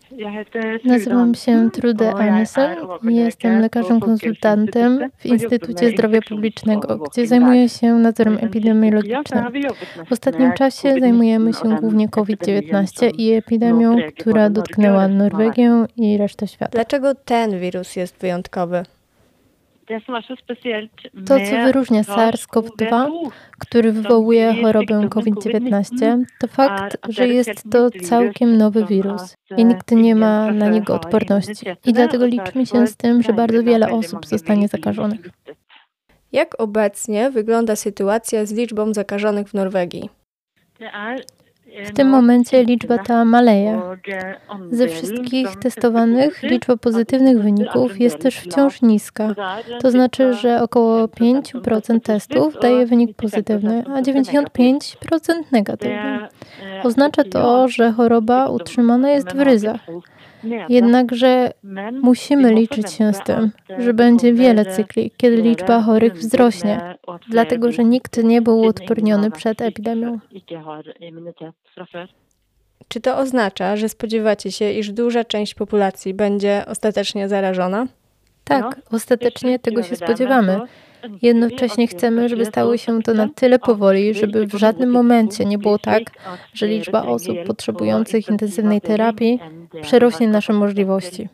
Nazywam 0.85 1.35
się 1.35 1.69
Trude 1.73 2.13
Arnesen 2.13 2.77
i 3.09 3.15
jestem 3.15 3.59
lekarzem 3.59 3.99
konsultantem 3.99 5.09
w 5.17 5.25
Instytucie 5.25 5.89
Zdrowia 5.89 6.19
Publicznego, 6.21 6.97
gdzie 6.97 7.27
zajmuję 7.27 7.69
się 7.69 7.93
nadzorem 7.93 8.37
epidemiologicznym. 8.41 9.45
W 10.07 10.11
ostatnim 10.11 10.53
czasie 10.53 10.95
zajmujemy 10.99 11.53
się 11.53 11.75
głównie 11.75 12.09
COVID-19 12.09 13.11
i 13.17 13.31
epidemią, 13.31 13.95
która 14.19 14.49
dotknęła 14.49 15.07
Norwegię 15.07 15.85
i 15.97 16.17
resztę 16.17 16.47
świata. 16.47 16.71
Dlaczego 16.71 17.15
ten 17.15 17.59
wirus 17.59 17.95
jest 17.95 18.17
wyjątkowy? 18.17 18.83
To, 21.25 21.35
co 21.49 21.65
wyróżnia 21.65 22.01
SARS-CoV-2, 22.01 23.07
który 23.59 23.91
wywołuje 23.91 24.53
chorobę 24.61 25.07
COVID-19, 25.09 26.23
to 26.39 26.47
fakt, 26.47 26.97
że 27.09 27.27
jest 27.27 27.63
to 27.71 27.89
całkiem 27.91 28.57
nowy 28.57 28.85
wirus 28.85 29.35
i 29.57 29.65
nikt 29.65 29.91
nie 29.91 30.15
ma 30.15 30.51
na 30.51 30.69
niego 30.69 30.95
odporności. 30.95 31.65
I 31.85 31.93
dlatego 31.93 32.25
liczymy 32.25 32.65
się 32.65 32.87
z 32.87 32.97
tym, 32.97 33.23
że 33.23 33.33
bardzo 33.33 33.63
wiele 33.63 33.91
osób 33.91 34.25
zostanie 34.25 34.67
zakażonych. 34.67 35.29
Jak 36.31 36.61
obecnie 36.61 37.31
wygląda 37.31 37.75
sytuacja 37.75 38.45
z 38.45 38.53
liczbą 38.53 38.93
zakażonych 38.93 39.49
w 39.49 39.53
Norwegii? 39.53 40.09
W 41.85 41.93
tym 41.93 42.09
momencie 42.09 42.63
liczba 42.63 42.97
ta 42.97 43.25
maleje. 43.25 43.81
Ze 44.71 44.87
wszystkich 44.87 45.55
testowanych 45.55 46.43
liczba 46.43 46.77
pozytywnych 46.77 47.41
wyników 47.41 47.99
jest 47.99 48.19
też 48.19 48.35
wciąż 48.39 48.81
niska. 48.81 49.35
To 49.81 49.91
znaczy, 49.91 50.33
że 50.33 50.61
około 50.61 51.05
5% 51.05 51.99
testów 51.99 52.57
daje 52.61 52.85
wynik 52.85 53.15
pozytywny, 53.15 53.83
a 53.95 54.01
95% 54.01 55.33
negatywny. 55.51 56.27
Oznacza 56.83 57.23
to, 57.23 57.67
że 57.67 57.91
choroba 57.91 58.47
utrzymana 58.47 59.09
jest 59.09 59.33
w 59.33 59.39
ryzach. 59.39 59.79
Jednakże 60.69 61.51
musimy 61.91 62.53
liczyć 62.53 62.91
się 62.91 63.13
z 63.13 63.23
tym, 63.23 63.51
że 63.77 63.93
będzie 63.93 64.33
wiele 64.33 64.65
cykli, 64.65 65.11
kiedy 65.17 65.35
liczba 65.35 65.81
chorych 65.81 66.13
wzrośnie, 66.13 66.95
dlatego 67.29 67.71
że 67.71 67.83
nikt 67.83 68.23
nie 68.23 68.41
był 68.41 68.59
uodporniony 68.59 69.31
przed 69.31 69.61
epidemią. 69.61 70.19
Czy 72.87 73.01
to 73.01 73.17
oznacza, 73.17 73.77
że 73.77 73.89
spodziewacie 73.89 74.51
się, 74.51 74.71
iż 74.71 74.91
duża 74.91 75.23
część 75.23 75.53
populacji 75.53 76.13
będzie 76.13 76.63
ostatecznie 76.67 77.29
zarażona? 77.29 77.87
Tak, 78.43 78.81
ostatecznie 78.91 79.59
tego 79.59 79.83
się 79.83 79.95
spodziewamy. 79.95 80.59
Jednocześnie 81.21 81.87
chcemy, 81.87 82.29
żeby 82.29 82.45
stało 82.45 82.77
się 82.77 83.03
to 83.03 83.13
na 83.13 83.27
tyle 83.35 83.59
powoli, 83.59 84.13
żeby 84.13 84.47
w 84.47 84.53
żadnym 84.53 84.89
momencie 84.89 85.45
nie 85.45 85.57
było 85.57 85.79
tak, 85.79 86.03
że 86.53 86.67
liczba 86.67 87.03
osób 87.03 87.37
potrzebujących 87.47 88.29
intensywnej 88.29 88.81
terapii 88.81 89.39
przerośnie 89.81 90.27
nasze 90.27 90.53
możliwości. 90.53 91.29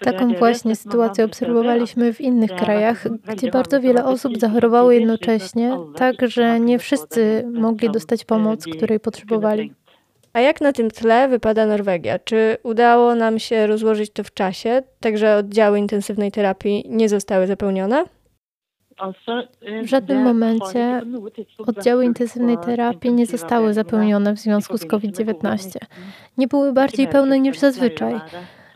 Taką 0.00 0.34
właśnie 0.34 0.76
sytuację 0.76 1.24
obserwowaliśmy 1.24 2.12
w 2.12 2.20
innych 2.20 2.50
krajach, 2.54 3.06
gdzie 3.26 3.50
bardzo 3.50 3.80
wiele 3.80 4.04
osób 4.04 4.38
zachorowało 4.38 4.92
jednocześnie, 4.92 5.78
tak 5.96 6.14
że 6.28 6.60
nie 6.60 6.78
wszyscy 6.78 7.44
mogli 7.52 7.90
dostać 7.90 8.24
pomoc, 8.24 8.64
której 8.64 9.00
potrzebowali. 9.00 9.72
A 10.32 10.40
jak 10.40 10.60
na 10.60 10.72
tym 10.72 10.90
tle 10.90 11.28
wypada 11.28 11.66
Norwegia? 11.66 12.18
Czy 12.18 12.56
udało 12.62 13.14
nam 13.14 13.38
się 13.38 13.66
rozłożyć 13.66 14.12
to 14.12 14.24
w 14.24 14.34
czasie, 14.34 14.82
tak 15.00 15.18
że 15.18 15.36
oddziały 15.36 15.78
intensywnej 15.78 16.32
terapii 16.32 16.84
nie 16.88 17.08
zostały 17.08 17.46
zapełnione? 17.46 18.04
W 19.82 19.86
żadnym 19.86 20.22
momencie 20.22 21.02
oddziały 21.58 22.04
intensywnej 22.04 22.58
terapii 22.58 23.12
nie 23.12 23.26
zostały 23.26 23.74
zapełnione 23.74 24.34
w 24.34 24.38
związku 24.38 24.78
z 24.78 24.86
COVID-19. 24.86 25.78
Nie 26.38 26.48
były 26.48 26.72
bardziej 26.72 27.08
pełne 27.08 27.40
niż 27.40 27.58
zazwyczaj. 27.58 28.20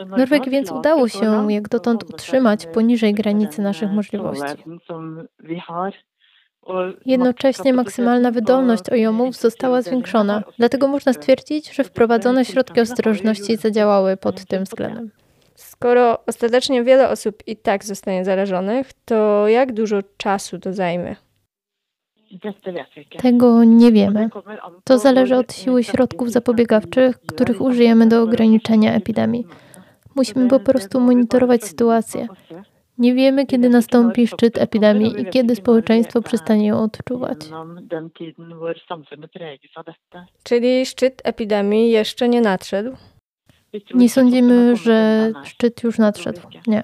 Norwegii 0.07 0.53
więc 0.53 0.73
udało 0.73 1.09
się 1.09 1.53
jak 1.53 1.69
dotąd 1.69 2.05
utrzymać 2.05 2.67
poniżej 2.67 3.15
granicy 3.15 3.63
naszych 3.63 3.93
możliwości. 3.93 4.65
Jednocześnie 7.07 7.73
maksymalna 7.73 8.31
wydolność 8.31 8.91
ojomów 8.91 9.37
została 9.37 9.83
zwiększona, 9.83 10.43
dlatego 10.59 10.89
można 10.89 11.13
stwierdzić, 11.13 11.75
że 11.75 11.85
wprowadzone 11.85 12.45
środki 12.45 12.81
ostrożności 12.81 13.57
zadziałały 13.57 14.17
pod 14.17 14.45
tym 14.45 14.65
względem. 14.65 15.11
Skoro 15.75 16.27
ostatecznie 16.27 16.85
wiele 16.85 17.09
osób 17.09 17.43
i 17.47 17.57
tak 17.57 17.85
zostanie 17.85 18.25
zarażonych, 18.25 18.93
to 19.05 19.49
jak 19.49 19.73
dużo 19.73 19.99
czasu 20.17 20.59
to 20.59 20.73
zajmie? 20.73 21.17
Tego 23.19 23.65
nie 23.65 23.93
wiemy. 23.93 24.29
To 24.85 24.99
zależy 24.99 25.37
od 25.37 25.53
siły 25.53 25.85
środków 25.85 26.31
zapobiegawczych, 26.31 27.21
których 27.21 27.61
użyjemy 27.61 28.07
do 28.09 28.23
ograniczenia 28.23 28.95
epidemii. 28.95 29.47
Musimy 30.15 30.49
po 30.49 30.61
prostu 30.61 31.01
monitorować 31.01 31.65
sytuację. 31.65 32.29
Nie 32.99 33.15
wiemy, 33.15 33.47
kiedy 33.47 33.69
nastąpi 33.69 34.27
szczyt 34.27 34.59
epidemii 34.59 35.21
i 35.21 35.27
kiedy 35.27 35.57
społeczeństwo 35.57 36.23
przestanie 36.23 36.67
ją 36.67 36.83
odczuwać. 36.83 37.39
Czyli 40.43 40.87
szczyt 40.87 41.23
epidemii 41.25 41.91
jeszcze 41.91 42.29
nie 42.29 42.41
nadszedł? 42.41 42.97
Nie 43.95 44.09
sądzimy, 44.09 44.77
że 44.77 45.31
szczyt 45.45 45.83
już 45.83 45.99
nadszedł. 45.99 46.41
Nie. 46.67 46.83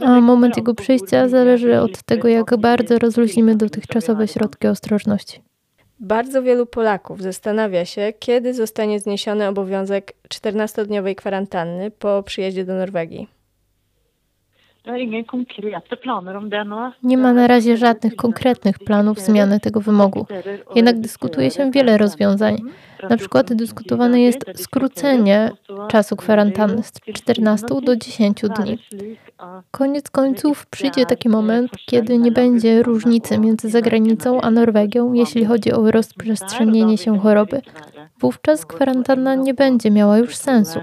A 0.00 0.20
moment 0.20 0.56
jego 0.56 0.74
przyjścia 0.74 1.28
zależy 1.28 1.80
od 1.80 2.02
tego, 2.02 2.28
jak 2.28 2.56
bardzo 2.56 2.98
rozluźnimy 2.98 3.56
dotychczasowe 3.56 4.28
środki 4.28 4.66
ostrożności. 4.68 5.42
Bardzo 6.00 6.42
wielu 6.42 6.66
Polaków 6.66 7.22
zastanawia 7.22 7.84
się, 7.84 8.12
kiedy 8.18 8.54
zostanie 8.54 9.00
zniesiony 9.00 9.48
obowiązek 9.48 10.12
14-dniowej 10.28 11.14
kwarantanny 11.14 11.90
po 11.90 12.22
przyjeździe 12.22 12.64
do 12.64 12.74
Norwegii. 12.74 13.35
Nie 17.02 17.18
ma 17.18 17.32
na 17.32 17.46
razie 17.46 17.76
żadnych 17.76 18.16
konkretnych 18.16 18.78
planów 18.78 19.20
zmiany 19.20 19.60
tego 19.60 19.80
wymogu. 19.80 20.26
Jednak 20.74 21.00
dyskutuje 21.00 21.50
się 21.50 21.70
wiele 21.70 21.98
rozwiązań. 21.98 22.56
Na 23.10 23.16
przykład 23.16 23.54
dyskutowane 23.54 24.20
jest 24.20 24.44
skrócenie 24.54 25.50
czasu 25.88 26.16
kwarantanny 26.16 26.82
z 26.82 26.92
14 27.14 27.66
do 27.82 27.96
10 27.96 28.42
dni. 28.42 28.78
Koniec 29.70 30.10
końców 30.10 30.66
przyjdzie 30.66 31.06
taki 31.06 31.28
moment, 31.28 31.70
kiedy 31.86 32.18
nie 32.18 32.32
będzie 32.32 32.82
różnicy 32.82 33.38
między 33.38 33.68
zagranicą 33.70 34.40
a 34.40 34.50
Norwegią, 34.50 35.12
jeśli 35.12 35.44
chodzi 35.44 35.72
o 35.72 35.90
rozprzestrzenienie 35.90 36.98
się 36.98 37.18
choroby. 37.18 37.62
Wówczas 38.20 38.66
kwarantanna 38.66 39.34
nie 39.34 39.54
będzie 39.54 39.90
miała 39.90 40.18
już 40.18 40.36
sensu. 40.36 40.80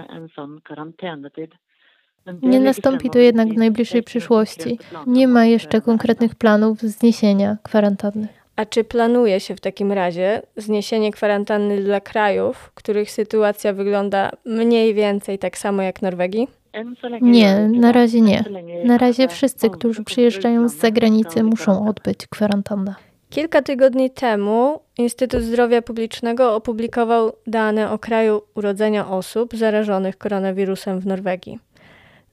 Nie 2.41 2.59
nastąpi 2.59 3.09
to 3.09 3.19
jednak 3.19 3.47
w 3.47 3.57
najbliższej 3.57 4.03
przyszłości. 4.03 4.79
Nie 5.07 5.27
ma 5.27 5.45
jeszcze 5.45 5.81
konkretnych 5.81 6.35
planów 6.35 6.81
zniesienia 6.81 7.57
kwarantanny. 7.63 8.27
A 8.55 8.65
czy 8.65 8.83
planuje 8.83 9.39
się 9.39 9.55
w 9.55 9.61
takim 9.61 9.91
razie 9.91 10.41
zniesienie 10.57 11.11
kwarantanny 11.11 11.81
dla 11.83 12.01
krajów, 12.01 12.71
których 12.75 13.11
sytuacja 13.11 13.73
wygląda 13.73 14.31
mniej 14.45 14.93
więcej 14.93 15.39
tak 15.39 15.57
samo 15.57 15.81
jak 15.81 16.01
Norwegii? 16.01 16.47
Nie, 17.21 17.69
na 17.73 17.91
razie 17.91 18.21
nie. 18.21 18.43
Na 18.85 18.97
razie 18.97 19.27
wszyscy, 19.27 19.69
którzy 19.69 20.03
przyjeżdżają 20.03 20.69
z 20.69 20.75
zagranicy, 20.75 21.43
muszą 21.43 21.87
odbyć 21.87 22.27
kwarantannę. 22.27 22.95
Kilka 23.29 23.61
tygodni 23.61 24.11
temu 24.11 24.79
Instytut 24.97 25.41
Zdrowia 25.41 25.81
Publicznego 25.81 26.55
opublikował 26.55 27.31
dane 27.47 27.91
o 27.91 27.99
kraju 27.99 28.41
urodzenia 28.55 29.09
osób 29.09 29.55
zarażonych 29.55 30.17
koronawirusem 30.17 30.99
w 30.99 31.05
Norwegii. 31.05 31.59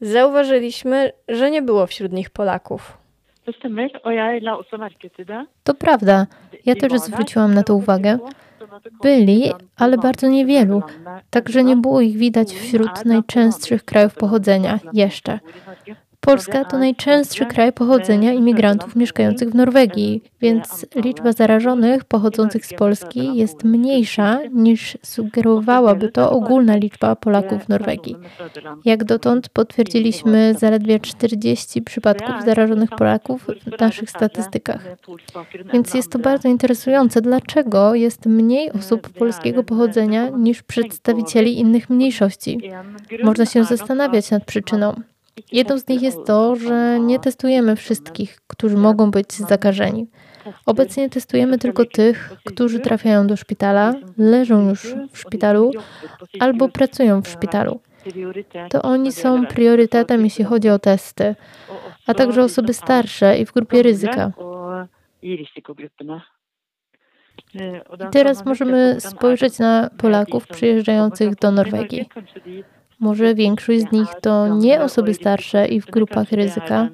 Zauważyliśmy, 0.00 1.12
że 1.28 1.50
nie 1.50 1.62
było 1.62 1.86
wśród 1.86 2.12
nich 2.12 2.30
Polaków. 2.30 2.98
To 5.64 5.74
prawda. 5.74 6.26
Ja 6.66 6.74
też 6.74 6.92
zwróciłam 6.92 7.54
na 7.54 7.62
to 7.62 7.74
uwagę. 7.74 8.18
Byli, 9.02 9.52
ale 9.76 9.98
bardzo 9.98 10.28
niewielu, 10.28 10.82
także 11.30 11.64
nie 11.64 11.76
było 11.76 12.00
ich 12.00 12.16
widać 12.16 12.52
wśród 12.52 13.04
najczęstszych 13.04 13.84
krajów 13.84 14.14
pochodzenia 14.14 14.78
jeszcze. 14.92 15.38
Polska 16.20 16.64
to 16.64 16.78
najczęstszy 16.78 17.46
kraj 17.46 17.72
pochodzenia 17.72 18.32
imigrantów 18.32 18.96
mieszkających 18.96 19.50
w 19.50 19.54
Norwegii, 19.54 20.22
więc 20.40 20.86
liczba 20.94 21.32
zarażonych 21.32 22.04
pochodzących 22.04 22.66
z 22.66 22.74
Polski 22.74 23.36
jest 23.36 23.64
mniejsza 23.64 24.38
niż 24.52 24.98
sugerowałaby 25.02 26.08
to 26.08 26.30
ogólna 26.30 26.76
liczba 26.76 27.16
Polaków 27.16 27.64
w 27.64 27.68
Norwegii. 27.68 28.16
Jak 28.84 29.04
dotąd 29.04 29.48
potwierdziliśmy 29.48 30.54
zaledwie 30.58 31.00
40 31.00 31.82
przypadków 31.82 32.34
zarażonych 32.44 32.90
Polaków 32.90 33.46
w 33.76 33.80
naszych 33.80 34.10
statystykach. 34.10 34.84
Więc 35.72 35.94
jest 35.94 36.12
to 36.12 36.18
bardzo 36.18 36.48
interesujące, 36.48 37.22
dlaczego 37.22 37.94
jest 37.94 38.26
mniej 38.26 38.72
osób 38.72 39.08
polskiego 39.08 39.64
pochodzenia 39.64 40.28
niż 40.28 40.62
przedstawicieli 40.62 41.58
innych 41.58 41.90
mniejszości. 41.90 42.60
Można 43.24 43.46
się 43.46 43.64
zastanawiać 43.64 44.30
nad 44.30 44.44
przyczyną. 44.44 44.94
Jedną 45.52 45.78
z 45.78 45.88
nich 45.88 46.02
jest 46.02 46.18
to, 46.26 46.56
że 46.56 47.00
nie 47.00 47.18
testujemy 47.18 47.76
wszystkich, 47.76 48.40
którzy 48.46 48.76
mogą 48.76 49.10
być 49.10 49.32
zakażeni. 49.32 50.06
Obecnie 50.66 51.10
testujemy 51.10 51.58
tylko 51.58 51.84
tych, 51.84 52.32
którzy 52.44 52.80
trafiają 52.80 53.26
do 53.26 53.36
szpitala, 53.36 53.94
leżą 54.18 54.68
już 54.68 54.94
w 55.12 55.18
szpitalu 55.18 55.70
albo 56.40 56.68
pracują 56.68 57.22
w 57.22 57.28
szpitalu. 57.28 57.80
To 58.70 58.82
oni 58.82 59.12
są 59.12 59.46
priorytetem, 59.46 60.24
jeśli 60.24 60.44
chodzi 60.44 60.68
o 60.68 60.78
testy, 60.78 61.34
a 62.06 62.14
także 62.14 62.42
osoby 62.42 62.74
starsze 62.74 63.38
i 63.38 63.46
w 63.46 63.52
grupie 63.52 63.82
ryzyka. 63.82 64.32
I 65.22 65.44
teraz 68.12 68.44
możemy 68.44 68.96
spojrzeć 69.00 69.58
na 69.58 69.90
Polaków 69.98 70.46
przyjeżdżających 70.46 71.34
do 71.34 71.50
Norwegii. 71.50 72.08
Może 73.00 73.34
większość 73.34 73.80
z 73.80 73.92
nich 73.92 74.08
to 74.22 74.48
nie 74.48 74.82
osoby 74.82 75.14
starsze 75.14 75.66
i 75.66 75.80
w 75.80 75.86
grupach 75.86 76.32
ryzyka. 76.32 76.88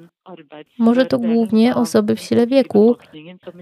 Może 0.79 1.05
to 1.05 1.19
głównie 1.19 1.75
osoby 1.75 2.15
w 2.15 2.19
sile 2.19 2.47
wieku, 2.47 2.95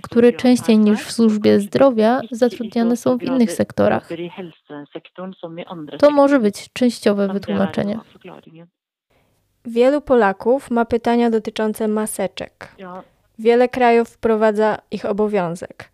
które 0.03 0.33
częściej 0.33 0.77
niż 0.77 0.99
w 1.01 1.11
służbie 1.11 1.59
zdrowia 1.59 2.21
zatrudniane 2.31 2.97
są 2.97 3.17
w 3.17 3.23
innych 3.23 3.51
sektorach. 3.51 4.09
To 5.99 6.11
może 6.11 6.39
być 6.39 6.73
częściowe 6.73 7.27
wytłumaczenie. 7.27 7.99
Wielu 9.65 10.01
Polaków 10.01 10.71
ma 10.71 10.85
pytania 10.85 11.29
dotyczące 11.29 11.87
maseczek. 11.87 12.75
Wiele 13.39 13.69
krajów 13.69 14.09
wprowadza 14.09 14.77
ich 14.91 15.05
obowiązek. 15.05 15.91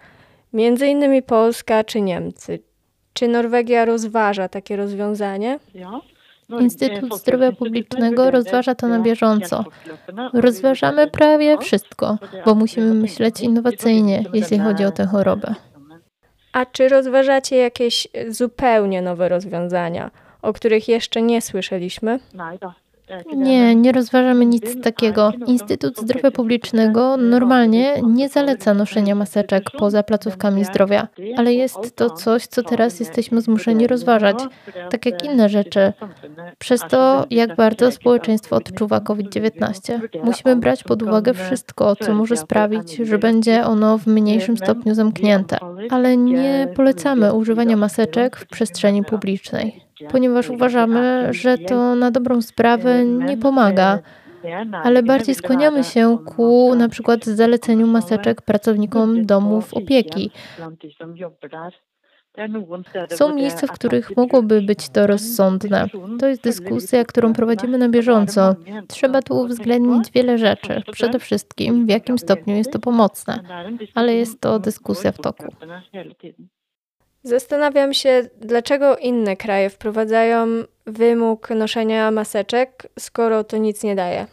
Między 0.54 0.88
innymi 0.88 1.24
Polska 1.24 1.84
czy 1.84 2.02
Niemcy. 2.02 2.60
Czy 3.14 3.28
Norwegia 3.28 3.86
rozważa 3.86 4.50
takie 4.50 4.76
rozwiązanie? 4.76 5.60
No 5.76 6.02
Instytut 6.60 7.16
Zdrowia 7.18 7.52
Publicznego 7.52 8.32
rozważa 8.32 8.76
to 8.76 8.88
na 8.88 9.00
bieżąco. 9.00 9.66
Rozważamy 10.34 11.08
prawie 11.08 11.58
wszystko, 11.58 12.18
bo 12.46 12.56
musimy 12.56 12.94
myśleć 12.94 13.42
innowacyjnie, 13.42 14.24
jeśli 14.34 14.60
chodzi 14.60 14.86
o 14.86 14.92
tę 14.92 15.06
chorobę. 15.06 15.56
A 16.54 16.66
czy 16.66 16.90
rozważacie 16.90 17.58
jakieś 17.58 18.08
zupełnie 18.30 19.02
nowe 19.02 19.30
rozwiązania, 19.30 20.12
o 20.42 20.54
których 20.54 20.88
jeszcze 20.88 21.22
nie 21.22 21.42
słyszeliśmy? 21.42 22.20
Nie, 23.36 23.76
nie 23.76 23.92
rozważamy 23.92 24.46
nic 24.46 24.82
takiego. 24.82 25.32
Instytut 25.48 25.98
Zdrowia 25.98 26.32
Publicznego 26.32 27.18
normalnie 27.18 28.02
nie 28.08 28.30
zaleca 28.30 28.74
noszenia 28.74 29.16
maseczek 29.16 29.64
poza 29.72 30.04
placówkami 30.04 30.66
zdrowia, 30.66 31.08
ale 31.38 31.54
jest 31.54 31.96
to 31.96 32.10
coś, 32.10 32.48
co 32.48 32.64
teraz 32.64 33.00
jesteśmy 33.00 33.42
zmuszeni 33.42 33.88
rozważać, 33.88 34.38
tak 34.90 35.06
jak 35.06 35.26
inne 35.26 35.50
rzeczy, 35.50 35.94
przez 36.58 36.82
to, 36.90 37.26
jak 37.30 37.56
bardzo 37.56 37.92
społeczeństwo 37.92 38.56
odczuwa 38.56 39.00
COVID-19. 39.00 40.00
Musimy 40.24 40.56
brać 40.56 40.84
pod 40.84 41.04
uwagę 41.04 41.34
wszystko, 41.34 41.96
co 41.96 42.14
może 42.14 42.38
sprawić, 42.38 42.96
że 42.96 43.18
będzie 43.18 43.66
ono 43.66 43.98
w 43.98 44.08
mniejszym 44.08 44.58
stopniu 44.58 44.96
zamknięte, 44.96 45.58
ale 45.90 46.18
nie 46.18 46.68
polecamy 46.76 47.34
używania 47.34 47.78
maseczek 47.78 48.38
w 48.38 48.48
przestrzeni 48.48 49.04
publicznej 49.04 49.92
ponieważ 50.10 50.50
uważamy, 50.50 51.28
że 51.32 51.58
to 51.58 51.96
na 51.96 52.12
dobrą 52.12 52.42
sprawę 52.42 53.06
nie 53.06 53.38
pomaga. 53.38 54.00
Ale 54.84 55.04
bardziej 55.04 55.36
skłaniamy 55.36 55.84
się 55.84 56.18
ku 56.26 56.76
na 56.76 56.90
przykład 56.90 57.26
zaleceniu 57.26 57.88
maseczek 57.88 58.42
pracownikom 58.42 59.26
domów 59.26 59.74
opieki. 59.74 60.32
Są 63.10 63.36
miejsca, 63.36 63.68
w 63.68 63.72
których 63.72 64.18
mogłoby 64.18 64.62
być 64.62 64.90
to 64.90 65.08
rozsądne. 65.08 65.88
To 66.20 66.28
jest 66.28 66.44
dyskusja, 66.44 67.06
którą 67.06 67.34
prowadzimy 67.34 67.78
na 67.78 67.90
bieżąco. 67.90 68.56
Trzeba 68.88 69.22
tu 69.22 69.38
uwzględnić 69.38 70.12
wiele 70.12 70.38
rzeczy. 70.38 70.82
Przede 70.92 71.20
wszystkim, 71.20 71.86
w 71.86 71.90
jakim 71.90 72.18
stopniu 72.18 72.56
jest 72.56 72.72
to 72.72 72.80
pomocne, 72.80 73.40
ale 73.96 74.16
jest 74.16 74.42
to 74.42 74.60
dyskusja 74.60 75.12
w 75.12 75.18
toku. 75.18 75.44
Zastanawiam 77.24 77.94
się, 77.94 78.30
dlaczego 78.42 78.98
inne 78.98 79.38
kraje 79.38 79.70
wprowadzają 79.70 80.48
wymóg 80.86 81.50
noszenia 81.50 82.12
maseczek, 82.12 82.88
skoro 83.00 83.44
to 83.44 83.58
nic 83.58 83.84
nie 83.84 83.96
daje. 83.96 84.28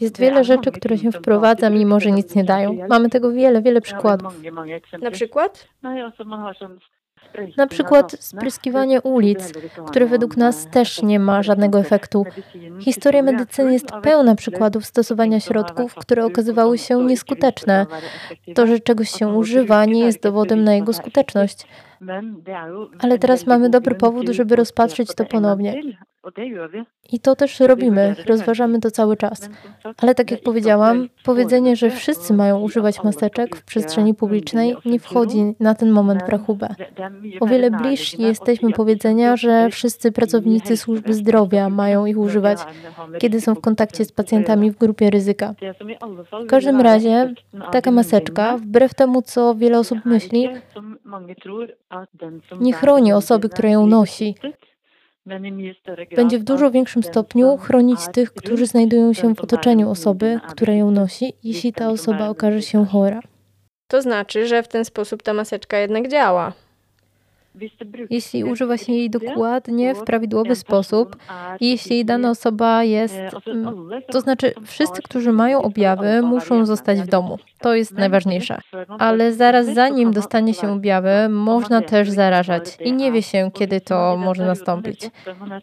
Jest 0.00 0.20
wiele 0.20 0.44
rzeczy, 0.44 0.72
które 0.72 0.98
się 0.98 1.12
wprowadza, 1.12 1.70
mimo 1.70 2.00
że 2.00 2.10
nic 2.10 2.34
nie 2.34 2.44
dają. 2.44 2.78
Mamy 2.88 3.10
tego 3.10 3.32
wiele, 3.32 3.62
wiele 3.62 3.80
przykładów. 3.80 4.34
Na 5.02 5.10
przykład? 5.10 5.68
Na 7.56 7.66
przykład 7.66 8.16
spryskiwanie 8.20 9.02
ulic, 9.02 9.52
które 9.86 10.06
według 10.06 10.36
nas 10.36 10.66
też 10.70 11.02
nie 11.02 11.20
ma 11.20 11.42
żadnego 11.42 11.78
efektu. 11.78 12.24
Historia 12.80 13.22
medycyny 13.22 13.72
jest 13.72 13.86
pełna 14.02 14.34
przykładów 14.34 14.86
stosowania 14.86 15.40
środków, 15.40 15.94
które 15.94 16.24
okazywały 16.24 16.78
się 16.78 17.04
nieskuteczne. 17.04 17.86
To, 18.54 18.66
że 18.66 18.80
czegoś 18.80 19.10
się 19.10 19.28
używa, 19.28 19.84
nie 19.84 20.04
jest 20.04 20.22
dowodem 20.22 20.64
na 20.64 20.74
jego 20.74 20.92
skuteczność. 20.92 21.66
Ale 22.98 23.18
teraz 23.18 23.46
mamy 23.46 23.70
dobry 23.70 23.94
powód, 23.94 24.28
żeby 24.28 24.56
rozpatrzyć 24.56 25.14
to 25.14 25.24
ponownie. 25.24 25.82
I 27.12 27.20
to 27.20 27.36
też 27.36 27.60
robimy, 27.60 28.16
rozważamy 28.26 28.80
to 28.80 28.90
cały 28.90 29.16
czas. 29.16 29.50
Ale 29.96 30.14
tak 30.14 30.30
jak 30.30 30.40
powiedziałam, 30.42 31.08
powiedzenie, 31.24 31.76
że 31.76 31.90
wszyscy 31.90 32.34
mają 32.34 32.60
używać 32.60 33.04
maseczek 33.04 33.56
w 33.56 33.64
przestrzeni 33.64 34.14
publicznej 34.14 34.76
nie 34.84 34.98
wchodzi 34.98 35.54
na 35.60 35.74
ten 35.74 35.90
moment 35.90 36.22
w 36.26 36.28
rachubę. 36.28 36.68
O 37.40 37.46
wiele 37.46 37.70
bliżsi 37.70 38.22
jesteśmy 38.22 38.72
powiedzenia, 38.72 39.36
że 39.36 39.70
wszyscy 39.70 40.12
pracownicy 40.12 40.76
służby 40.76 41.14
zdrowia 41.14 41.68
mają 41.68 42.06
ich 42.06 42.18
używać, 42.18 42.58
kiedy 43.18 43.40
są 43.40 43.54
w 43.54 43.60
kontakcie 43.60 44.04
z 44.04 44.12
pacjentami 44.12 44.70
w 44.70 44.78
grupie 44.78 45.10
ryzyka. 45.10 45.54
W 46.44 46.46
każdym 46.46 46.80
razie 46.80 47.34
taka 47.72 47.90
maseczka, 47.90 48.56
wbrew 48.56 48.94
temu, 48.94 49.22
co 49.22 49.54
wiele 49.54 49.78
osób 49.78 49.98
myśli, 50.04 50.48
nie 52.60 52.72
chroni 52.72 53.12
osoby, 53.12 53.48
która 53.48 53.68
ją 53.70 53.86
nosi. 53.86 54.34
Będzie 56.16 56.38
w 56.38 56.42
dużo 56.42 56.70
większym 56.70 57.02
stopniu 57.02 57.56
chronić 57.56 58.00
tych, 58.12 58.32
którzy 58.32 58.66
znajdują 58.66 59.12
się 59.12 59.34
w 59.34 59.40
otoczeniu 59.40 59.90
osoby, 59.90 60.40
która 60.48 60.74
ją 60.74 60.90
nosi, 60.90 61.32
jeśli 61.44 61.72
ta 61.72 61.90
osoba 61.90 62.28
okaże 62.28 62.62
się 62.62 62.86
chora. 62.86 63.20
To 63.88 64.02
znaczy, 64.02 64.46
że 64.46 64.62
w 64.62 64.68
ten 64.68 64.84
sposób 64.84 65.22
ta 65.22 65.34
maseczka 65.34 65.78
jednak 65.78 66.08
działa. 66.08 66.52
Jeśli 68.10 68.44
używa 68.44 68.76
się 68.76 68.92
jej 68.92 69.10
dokładnie, 69.10 69.94
w 69.94 70.02
prawidłowy 70.02 70.56
sposób, 70.56 71.16
i 71.60 71.70
jeśli 71.70 72.04
dana 72.04 72.30
osoba 72.30 72.84
jest, 72.84 73.18
mm, 73.46 73.90
to 74.10 74.20
znaczy 74.20 74.52
wszyscy, 74.64 75.02
którzy 75.02 75.32
mają 75.32 75.62
objawy, 75.62 76.22
muszą 76.22 76.66
zostać 76.66 77.00
w 77.00 77.06
domu. 77.06 77.38
To 77.60 77.74
jest 77.74 77.92
najważniejsze. 77.92 78.60
Ale 78.98 79.32
zaraz 79.32 79.66
zanim 79.66 80.12
dostanie 80.12 80.54
się 80.54 80.72
objawy, 80.72 81.28
można 81.28 81.82
też 81.82 82.10
zarażać 82.10 82.64
i 82.80 82.92
nie 82.92 83.12
wie 83.12 83.22
się, 83.22 83.50
kiedy 83.54 83.80
to 83.80 84.16
może 84.16 84.46
nastąpić. 84.46 85.10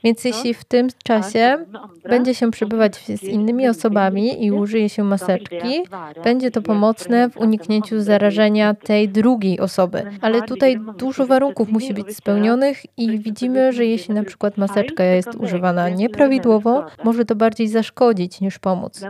Więc 0.04 0.26
jeśli 0.26 0.54
w 0.54 0.64
tym 0.64 0.88
czasie 1.04 1.66
będzie 2.10 2.36
się 2.36 2.52
przebywać 2.52 2.96
z 2.96 3.24
innymi 3.24 3.70
osobami 3.70 4.46
i 4.46 4.52
użyje 4.52 4.90
się 4.90 5.04
maseczki, 5.04 5.84
będzie 6.24 6.52
to 6.52 6.62
pomocne 6.62 7.30
w 7.30 7.38
uniknięciu 7.38 8.02
zarażenia 8.02 8.74
tej 8.74 9.10
drugiej 9.10 9.60
osoby. 9.60 10.04
Ale 10.22 10.42
tutaj 10.42 10.80
dużo 10.98 11.26
warunków 11.26 11.70
musi 11.70 11.94
być 11.94 12.18
spełnionych 12.18 12.98
i 12.98 13.20
widzimy, 13.20 13.74
że 13.74 13.86
jeśli 13.86 14.14
na 14.14 14.24
przykład 14.24 14.58
maseczka 14.58 15.04
jest 15.04 15.36
używana 15.36 15.90
nieprawidłowo, 15.90 16.86
może 17.04 17.26
to 17.26 17.36
bardziej 17.36 17.68
zaszkodzić 17.68 18.42
niż 18.42 18.60
pomóc. 18.60 19.02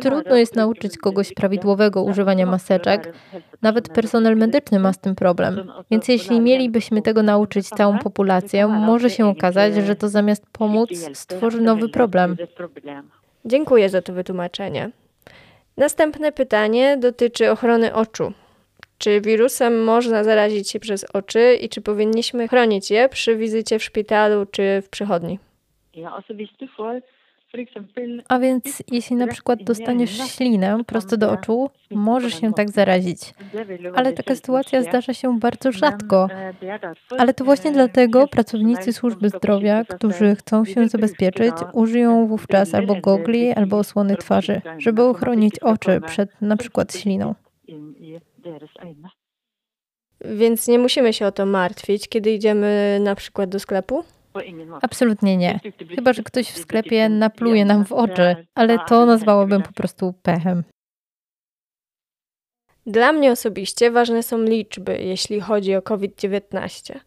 Trudno 0.00 0.36
jest 0.36 0.56
nauczyć 0.56 0.98
kogoś 0.98 1.32
prawidłowego 1.34 2.02
używania 2.02 2.46
maseczek. 2.46 3.14
Nawet 3.62 3.88
personel 3.88 4.36
medyczny 4.36 4.78
ma 4.78 4.92
z 4.92 4.98
tym 4.98 5.14
problem. 5.14 5.72
Więc 5.90 6.08
jeśli 6.08 6.40
mielibyśmy 6.40 7.02
tego 7.02 7.22
nauczyć 7.22 7.68
całą 7.68 7.98
populację, 7.98 8.68
może 8.68 9.10
się 9.10 9.26
okazać, 9.26 9.74
że 9.74 9.96
to 9.96 10.08
zamiast 10.08 10.46
pomóc 10.52 10.90
stworzy 11.14 11.60
nowy 11.60 11.88
problem. 11.88 12.36
Dziękuję 13.44 13.88
za 13.88 14.02
to 14.02 14.12
wytłumaczenie. 14.12 14.90
Następne 15.76 16.32
pytanie 16.32 16.96
dotyczy 16.96 17.50
ochrony 17.50 17.94
oczu. 17.94 18.32
Czy 18.98 19.20
wirusem 19.20 19.84
można 19.84 20.24
zarazić 20.24 20.70
się 20.70 20.80
przez 20.80 21.04
oczy 21.04 21.54
i 21.60 21.68
czy 21.68 21.80
powinniśmy 21.80 22.48
chronić 22.48 22.90
je 22.90 23.08
przy 23.08 23.36
wizycie 23.36 23.78
w 23.78 23.84
szpitalu 23.84 24.46
czy 24.46 24.82
w 24.82 24.88
przychodni? 24.88 25.38
A 28.28 28.38
więc 28.38 28.82
jeśli 28.90 29.16
na 29.16 29.26
przykład 29.26 29.64
dostaniesz 29.64 30.10
ślinę 30.10 30.84
prosto 30.86 31.16
do 31.16 31.32
oczu, 31.32 31.70
możesz 31.90 32.40
się 32.40 32.52
tak 32.52 32.70
zarazić. 32.70 33.34
Ale 33.94 34.12
taka 34.12 34.34
sytuacja 34.34 34.82
zdarza 34.82 35.14
się 35.14 35.38
bardzo 35.38 35.72
rzadko. 35.72 36.28
Ale 37.18 37.34
to 37.34 37.44
właśnie 37.44 37.72
dlatego 37.72 38.28
pracownicy 38.28 38.92
służby 38.92 39.28
zdrowia, 39.28 39.84
którzy 39.84 40.36
chcą 40.36 40.64
się 40.64 40.88
zabezpieczyć, 40.88 41.54
użyją 41.72 42.26
wówczas 42.26 42.74
albo 42.74 42.96
gogli, 42.96 43.52
albo 43.52 43.78
osłony 43.78 44.16
twarzy, 44.16 44.60
żeby 44.78 45.02
ochronić 45.02 45.58
oczy 45.58 46.00
przed 46.06 46.30
na 46.40 46.56
przykład 46.56 46.96
śliną. 46.96 47.34
Więc 50.24 50.68
nie 50.68 50.78
musimy 50.78 51.12
się 51.12 51.26
o 51.26 51.32
to 51.32 51.46
martwić, 51.46 52.08
kiedy 52.08 52.30
idziemy 52.30 52.98
na 53.02 53.14
przykład 53.14 53.50
do 53.50 53.58
sklepu? 53.58 54.04
Absolutnie 54.82 55.36
nie. 55.36 55.60
Chyba, 55.94 56.12
że 56.12 56.22
ktoś 56.22 56.46
w 56.46 56.58
sklepie 56.58 57.08
napluje 57.08 57.64
nam 57.64 57.84
w 57.84 57.92
oczy, 57.92 58.46
ale 58.54 58.78
to 58.78 59.06
nazwałabym 59.06 59.62
po 59.62 59.72
prostu 59.72 60.14
pechem. 60.22 60.64
Dla 62.86 63.12
mnie 63.12 63.32
osobiście 63.32 63.90
ważne 63.90 64.22
są 64.22 64.42
liczby, 64.42 64.98
jeśli 64.98 65.40
chodzi 65.40 65.74
o 65.74 65.82
COVID-19, 65.82 66.98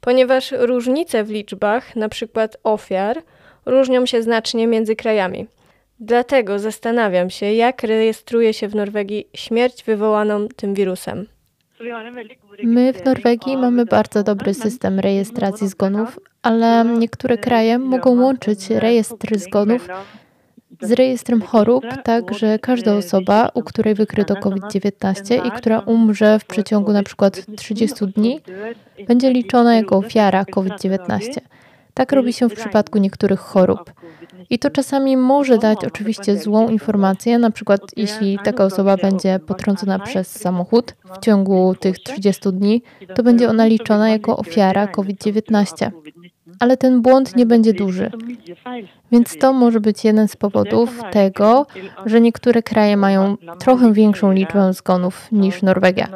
ponieważ 0.00 0.52
różnice 0.52 1.24
w 1.24 1.30
liczbach, 1.30 1.96
na 1.96 2.08
przykład 2.08 2.56
ofiar, 2.64 3.22
różnią 3.66 4.06
się 4.06 4.22
znacznie 4.22 4.66
między 4.66 4.96
krajami. 4.96 5.46
Dlatego 6.00 6.58
zastanawiam 6.58 7.30
się, 7.30 7.52
jak 7.52 7.82
rejestruje 7.82 8.54
się 8.54 8.68
w 8.68 8.74
Norwegii 8.74 9.28
śmierć 9.34 9.84
wywołaną 9.84 10.48
tym 10.48 10.74
wirusem. 10.74 11.26
My 12.62 12.92
w 12.92 13.04
Norwegii 13.04 13.56
mamy 13.56 13.84
bardzo 13.84 14.22
dobry 14.22 14.54
system 14.54 15.00
rejestracji 15.00 15.68
zgonów, 15.68 16.20
ale 16.42 16.84
niektóre 16.98 17.38
kraje 17.38 17.78
mogą 17.78 18.20
łączyć 18.22 18.70
rejestr 18.70 19.38
zgonów 19.38 19.88
z 20.80 20.92
rejestrem 20.92 21.42
chorób, 21.42 21.84
tak 22.04 22.34
że 22.34 22.58
każda 22.58 22.94
osoba, 22.94 23.50
u 23.54 23.62
której 23.62 23.94
wykryto 23.94 24.36
COVID-19 24.36 25.46
i 25.46 25.50
która 25.50 25.78
umrze 25.78 26.38
w 26.38 26.44
przeciągu 26.44 26.92
na 26.92 27.02
przykład 27.02 27.46
30 27.56 28.06
dni, 28.06 28.40
będzie 29.08 29.30
liczona 29.30 29.76
jako 29.76 29.96
ofiara 29.96 30.44
COVID-19. 30.44 31.20
Tak 31.96 32.12
robi 32.12 32.32
się 32.32 32.48
w 32.48 32.54
przypadku 32.54 32.98
niektórych 32.98 33.40
chorób. 33.40 33.92
I 34.50 34.58
to 34.58 34.70
czasami 34.70 35.16
może 35.16 35.58
dać 35.58 35.84
oczywiście 35.84 36.38
złą 36.38 36.68
informację, 36.68 37.38
na 37.38 37.50
przykład 37.50 37.80
jeśli 37.96 38.38
taka 38.44 38.64
osoba 38.64 38.96
będzie 38.96 39.38
potrącona 39.38 39.98
przez 39.98 40.40
samochód 40.40 40.94
w 41.14 41.18
ciągu 41.18 41.74
tych 41.80 41.98
30 41.98 42.52
dni, 42.52 42.82
to 43.14 43.22
będzie 43.22 43.48
ona 43.48 43.66
liczona 43.66 44.08
jako 44.08 44.36
ofiara 44.36 44.86
COVID-19. 44.86 45.90
Ale 46.60 46.76
ten 46.76 47.02
błąd 47.02 47.36
nie 47.36 47.46
będzie 47.46 47.72
duży. 47.72 48.10
Więc 49.12 49.38
to 49.38 49.52
może 49.52 49.80
być 49.80 50.04
jeden 50.04 50.28
z 50.28 50.36
powodów 50.36 51.00
tego, 51.12 51.66
że 52.06 52.20
niektóre 52.20 52.62
kraje 52.62 52.96
mają 52.96 53.36
trochę 53.58 53.92
większą 53.92 54.32
liczbę 54.32 54.72
zgonów 54.72 55.32
niż 55.32 55.62
Norwegia. 55.62 56.08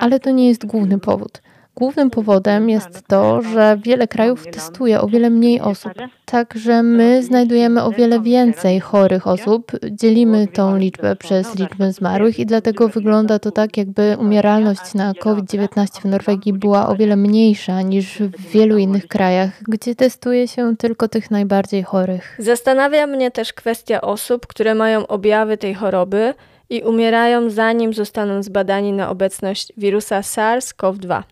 Ale 0.00 0.20
to 0.20 0.30
nie 0.30 0.48
jest 0.48 0.66
główny 0.66 0.98
powód. 0.98 1.42
Głównym 1.76 2.10
powodem 2.10 2.70
jest 2.70 3.02
to, 3.08 3.42
że 3.42 3.78
wiele 3.82 4.08
krajów 4.08 4.46
testuje 4.46 5.00
o 5.00 5.06
wiele 5.06 5.30
mniej 5.30 5.60
osób. 5.60 5.92
Także 6.24 6.82
my 6.82 7.22
znajdujemy 7.22 7.82
o 7.82 7.90
wiele 7.90 8.20
więcej 8.20 8.80
chorych 8.80 9.26
osób, 9.26 9.72
dzielimy 9.90 10.46
tą 10.46 10.76
liczbę 10.76 11.16
przez 11.16 11.58
liczbę 11.58 11.92
zmarłych 11.92 12.38
i 12.38 12.46
dlatego 12.46 12.88
wygląda 12.88 13.38
to 13.38 13.50
tak, 13.50 13.76
jakby 13.76 14.16
umieralność 14.20 14.94
na 14.94 15.12
COVID-19 15.14 16.00
w 16.00 16.04
Norwegii 16.04 16.52
była 16.52 16.88
o 16.88 16.96
wiele 16.96 17.16
mniejsza 17.16 17.82
niż 17.82 18.18
w 18.18 18.50
wielu 18.50 18.78
innych 18.78 19.06
krajach, 19.06 19.62
gdzie 19.68 19.94
testuje 19.94 20.48
się 20.48 20.76
tylko 20.76 21.08
tych 21.08 21.30
najbardziej 21.30 21.82
chorych. 21.82 22.36
Zastanawia 22.38 23.06
mnie 23.06 23.30
też 23.30 23.52
kwestia 23.52 24.00
osób, 24.00 24.46
które 24.46 24.74
mają 24.74 25.06
objawy 25.06 25.56
tej 25.56 25.74
choroby 25.74 26.34
i 26.70 26.82
umierają 26.82 27.50
zanim 27.50 27.94
zostaną 27.94 28.42
zbadani 28.42 28.92
na 28.92 29.10
obecność 29.10 29.72
wirusa 29.76 30.20
SARS-CoV-2. 30.20 31.22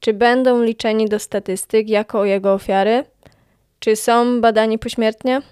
Czy 0.00 0.12
będą 0.12 0.62
liczeni 0.62 1.08
do 1.08 1.18
statystyk 1.18 1.88
jako 1.88 2.24
jego 2.24 2.52
ofiary? 2.52 3.04
Czy 3.78 3.96
są 3.96 4.40
badani 4.40 4.78
pośmiertnie? 4.78 5.42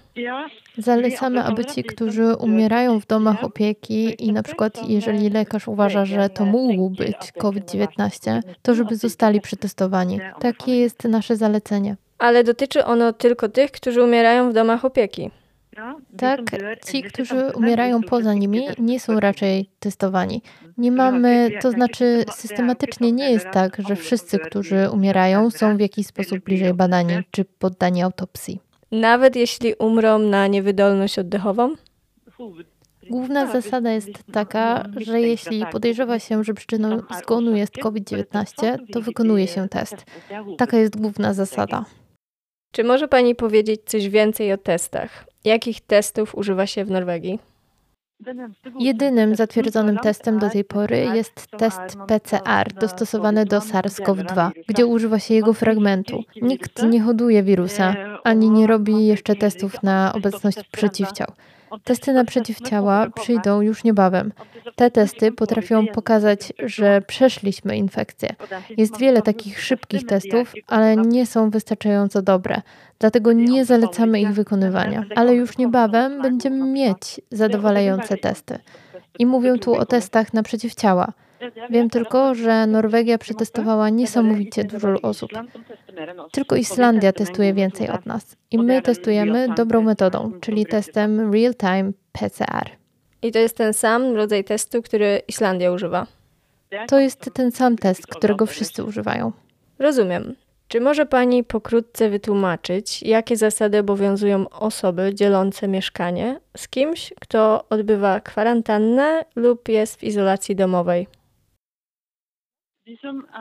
Zalecamy, 0.77 1.43
aby 1.43 1.65
ci, 1.65 1.83
którzy 1.83 2.35
umierają 2.35 2.99
w 2.99 3.07
domach 3.07 3.43
opieki 3.43 4.25
i 4.25 4.33
na 4.33 4.43
przykład 4.43 4.89
jeżeli 4.89 5.29
lekarz 5.29 5.67
uważa, 5.67 6.05
że 6.05 6.29
to 6.29 6.45
mógł 6.45 6.89
być 6.89 7.31
COVID-19, 7.37 8.41
to 8.61 8.75
żeby 8.75 8.95
zostali 8.95 9.41
przetestowani. 9.41 10.19
Takie 10.39 10.75
jest 10.75 11.03
nasze 11.03 11.35
zalecenie. 11.35 11.95
Ale 12.17 12.43
dotyczy 12.43 12.85
ono 12.85 13.13
tylko 13.13 13.49
tych, 13.49 13.71
którzy 13.71 14.03
umierają 14.03 14.49
w 14.49 14.53
domach 14.53 14.85
opieki. 14.85 15.31
Tak, 16.17 16.39
ci, 16.87 17.03
którzy 17.03 17.51
umierają 17.55 18.01
poza 18.01 18.33
nimi, 18.33 18.67
nie 18.79 18.99
są 18.99 19.19
raczej 19.19 19.69
testowani. 19.79 20.41
Nie 20.77 20.91
mamy, 20.91 21.49
to 21.61 21.71
znaczy 21.71 22.25
systematycznie 22.35 23.11
nie 23.11 23.31
jest 23.31 23.47
tak, 23.53 23.77
że 23.87 23.95
wszyscy, 23.95 24.39
którzy 24.39 24.89
umierają, 24.93 25.49
są 25.49 25.77
w 25.77 25.79
jakiś 25.79 26.07
sposób 26.07 26.39
bliżej 26.39 26.73
badani 26.73 27.13
czy 27.31 27.45
poddani 27.45 28.03
autopsji. 28.03 28.59
Nawet 28.91 29.35
jeśli 29.35 29.73
umrą 29.73 30.19
na 30.19 30.47
niewydolność 30.47 31.19
oddechową? 31.19 31.75
Główna 33.09 33.51
zasada 33.51 33.91
jest 33.91 34.09
taka, 34.31 34.85
że 34.97 35.21
jeśli 35.21 35.65
podejrzewa 35.71 36.19
się, 36.19 36.43
że 36.43 36.53
przyczyną 36.53 37.01
zgonu 37.21 37.55
jest 37.55 37.77
COVID-19, 37.77 38.77
to 38.93 39.01
wykonuje 39.01 39.47
się 39.47 39.69
test. 39.69 39.95
Taka 40.57 40.77
jest 40.77 40.99
główna 40.99 41.33
zasada. 41.33 41.85
Czy 42.71 42.83
może 42.83 43.07
Pani 43.07 43.35
powiedzieć 43.35 43.81
coś 43.85 44.09
więcej 44.09 44.53
o 44.53 44.57
testach? 44.57 45.28
Jakich 45.45 45.81
testów 45.81 46.35
używa 46.35 46.67
się 46.67 46.85
w 46.85 46.91
Norwegii? 46.91 47.39
Jedynym 48.79 49.35
zatwierdzonym 49.35 49.97
testem 49.97 50.39
do 50.39 50.49
tej 50.49 50.63
pory 50.63 50.97
jest 50.97 51.47
test 51.57 51.97
PCR 52.07 52.73
dostosowany 52.73 53.45
do 53.45 53.59
SARS-CoV-2, 53.59 54.51
gdzie 54.67 54.85
używa 54.85 55.19
się 55.19 55.33
jego 55.33 55.53
fragmentu. 55.53 56.23
Nikt 56.41 56.83
nie 56.83 57.01
hoduje 57.01 57.43
wirusa, 57.43 57.95
ani 58.23 58.49
nie 58.49 58.67
robi 58.67 59.07
jeszcze 59.07 59.35
testów 59.35 59.83
na 59.83 60.13
obecność 60.15 60.57
przeciwciał. 60.71 61.27
Testy 61.83 62.13
na 62.13 62.25
przeciwciała 62.25 63.09
przyjdą 63.09 63.61
już 63.61 63.83
niebawem. 63.83 64.33
Te 64.75 64.91
testy 64.91 65.31
potrafią 65.31 65.87
pokazać, 65.87 66.53
że 66.59 67.01
przeszliśmy 67.01 67.77
infekcję. 67.77 68.35
Jest 68.77 68.97
wiele 68.97 69.21
takich 69.21 69.61
szybkich 69.61 70.05
testów, 70.05 70.53
ale 70.67 70.97
nie 70.97 71.25
są 71.25 71.49
wystarczająco 71.49 72.21
dobre. 72.21 72.61
Dlatego 72.99 73.33
nie 73.33 73.65
zalecamy 73.65 74.21
ich 74.21 74.33
wykonywania. 74.33 75.05
Ale 75.15 75.35
już 75.35 75.57
niebawem 75.57 76.21
będziemy 76.21 76.65
mieć 76.65 77.21
zadowalające 77.31 78.17
testy. 78.17 78.59
I 79.19 79.25
mówię 79.25 79.57
tu 79.57 79.75
o 79.75 79.85
testach 79.85 80.33
na 80.33 80.43
przeciwciała. 80.43 81.13
Wiem 81.69 81.89
tylko, 81.89 82.35
że 82.35 82.67
Norwegia 82.67 83.17
przetestowała 83.17 83.89
niesamowicie 83.89 84.63
dużo 84.63 85.01
osób. 85.01 85.31
Tylko 86.31 86.55
Islandia 86.55 87.13
testuje 87.13 87.53
więcej 87.53 87.89
od 87.89 88.05
nas. 88.05 88.35
I 88.51 88.57
my 88.57 88.81
testujemy 88.81 89.47
dobrą 89.55 89.81
metodą, 89.81 90.31
czyli 90.41 90.65
testem 90.65 91.33
real-time 91.33 91.91
PCR. 92.11 92.69
I 93.21 93.31
to 93.31 93.39
jest 93.39 93.57
ten 93.57 93.73
sam 93.73 94.15
rodzaj 94.15 94.43
testu, 94.43 94.81
który 94.81 95.21
Islandia 95.27 95.71
używa. 95.71 96.07
To 96.87 96.99
jest 96.99 97.29
ten 97.33 97.51
sam 97.51 97.75
test, 97.75 98.07
którego 98.07 98.45
wszyscy 98.45 98.83
używają. 98.83 99.31
Rozumiem. 99.79 100.35
Czy 100.67 100.81
może 100.81 101.05
Pani 101.05 101.43
pokrótce 101.43 102.09
wytłumaczyć, 102.09 103.03
jakie 103.03 103.37
zasady 103.37 103.79
obowiązują 103.79 104.49
osoby 104.49 105.11
dzielące 105.13 105.67
mieszkanie 105.67 106.39
z 106.57 106.67
kimś, 106.67 107.13
kto 107.21 107.65
odbywa 107.69 108.19
kwarantannę 108.19 109.25
lub 109.35 109.69
jest 109.69 109.99
w 109.99 110.03
izolacji 110.03 110.55
domowej? 110.55 111.07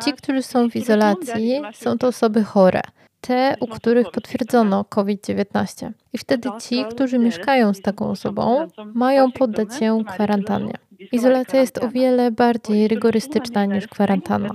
Ci, 0.04 0.12
którzy 0.12 0.42
są 0.42 0.70
w 0.70 0.76
izolacji, 0.76 1.61
są 1.74 1.98
to 1.98 2.06
osoby 2.06 2.44
chore, 2.44 2.80
te, 3.20 3.56
u 3.61 3.66
których 3.66 4.11
potwierdzono 4.11 4.84
COVID-19. 4.84 5.90
I 6.12 6.18
wtedy 6.18 6.48
ci, 6.61 6.84
którzy 6.90 7.18
mieszkają 7.18 7.74
z 7.74 7.80
taką 7.80 8.11
osobą, 8.11 8.68
mają 8.94 9.32
poddać 9.32 9.74
się 9.74 10.04
kwarantannie. 10.08 10.74
Izolacja 11.12 11.61
jest 11.61 11.78
o 11.78 11.88
wiele 11.88 12.30
bardziej 12.30 12.88
rygorystyczna 12.88 13.64
niż 13.64 13.87
kwarantanna. 13.87 14.48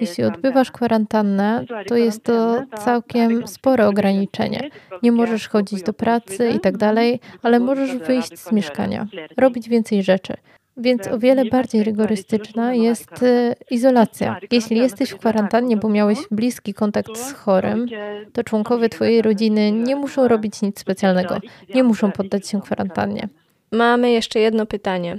Jeśli 0.00 0.24
odbywasz 0.24 0.70
kwarantannę, 0.70 1.64
to 1.86 1.96
jest 1.96 2.24
to 2.24 2.62
całkiem 2.84 3.46
spore 3.46 3.88
ograniczenie. 3.88 4.70
Nie 5.02 5.12
możesz 5.12 5.48
chodzić 5.48 5.82
do 5.82 5.92
pracy 5.92 6.50
i 6.50 6.60
tak 6.60 6.76
dalej, 6.76 7.20
ale 7.42 7.60
możesz 7.60 7.96
wyjść 7.96 8.38
z 8.38 8.52
mieszkania, 8.52 9.06
robić 9.36 9.68
więcej 9.68 10.02
rzeczy. 10.02 10.34
Więc 10.78 11.08
o 11.08 11.18
wiele 11.18 11.44
bardziej 11.44 11.84
rygorystyczna 11.84 12.74
jest 12.74 13.22
e, 13.22 13.54
izolacja. 13.70 14.40
Jeśli 14.50 14.76
jesteś 14.76 15.10
w 15.10 15.18
kwarantannie, 15.18 15.76
bo 15.76 15.88
miałeś 15.88 16.18
bliski 16.30 16.74
kontakt 16.74 17.16
z 17.16 17.32
chorym, 17.32 17.86
to 18.32 18.44
członkowie 18.44 18.88
Twojej 18.88 19.22
rodziny 19.22 19.72
nie 19.72 19.96
muszą 19.96 20.28
robić 20.28 20.62
nic 20.62 20.80
specjalnego, 20.80 21.40
nie 21.74 21.84
muszą 21.84 22.12
poddać 22.12 22.48
się 22.48 22.62
kwarantannie. 22.62 23.28
Mamy 23.72 24.10
jeszcze 24.10 24.40
jedno 24.40 24.66
pytanie. 24.66 25.18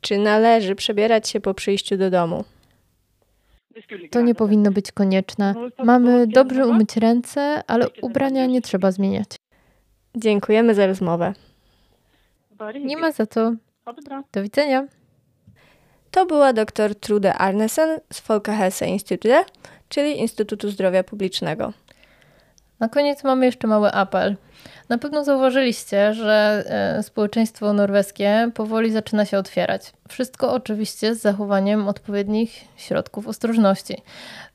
Czy 0.00 0.18
należy 0.18 0.74
przebierać 0.74 1.28
się 1.28 1.40
po 1.40 1.54
przyjściu 1.54 1.96
do 1.96 2.10
domu? 2.10 2.44
To 4.10 4.20
nie 4.20 4.34
powinno 4.34 4.70
być 4.70 4.92
konieczne. 4.92 5.54
Mamy 5.84 6.26
dobrze 6.26 6.66
umyć 6.66 6.96
ręce, 6.96 7.62
ale 7.66 7.86
ubrania 8.02 8.46
nie 8.46 8.62
trzeba 8.62 8.92
zmieniać. 8.92 9.36
Dziękujemy 10.16 10.74
za 10.74 10.86
rozmowę. 10.86 11.32
Nie 12.84 12.96
ma 12.96 13.12
za 13.12 13.26
co. 13.26 13.52
Do 14.32 14.42
widzenia. 14.42 14.86
To 16.10 16.26
była 16.26 16.52
dr 16.52 16.94
Trude 16.94 17.34
Arnesen 17.34 18.00
z 18.12 18.20
Folkehelse 18.20 18.86
Institute, 18.86 19.44
czyli 19.88 20.18
Instytutu 20.18 20.70
Zdrowia 20.70 21.04
Publicznego. 21.04 21.72
Na 22.80 22.88
koniec 22.88 23.24
mamy 23.24 23.46
jeszcze 23.46 23.66
mały 23.66 23.92
apel. 23.92 24.36
Na 24.88 24.98
pewno 24.98 25.24
zauważyliście, 25.24 26.14
że 26.14 26.64
e, 26.98 27.02
społeczeństwo 27.02 27.72
norweskie 27.72 28.50
powoli 28.54 28.92
zaczyna 28.92 29.24
się 29.24 29.38
otwierać. 29.38 29.92
Wszystko 30.08 30.52
oczywiście 30.52 31.14
z 31.14 31.20
zachowaniem 31.20 31.88
odpowiednich 31.88 32.64
środków 32.76 33.28
ostrożności. 33.28 34.02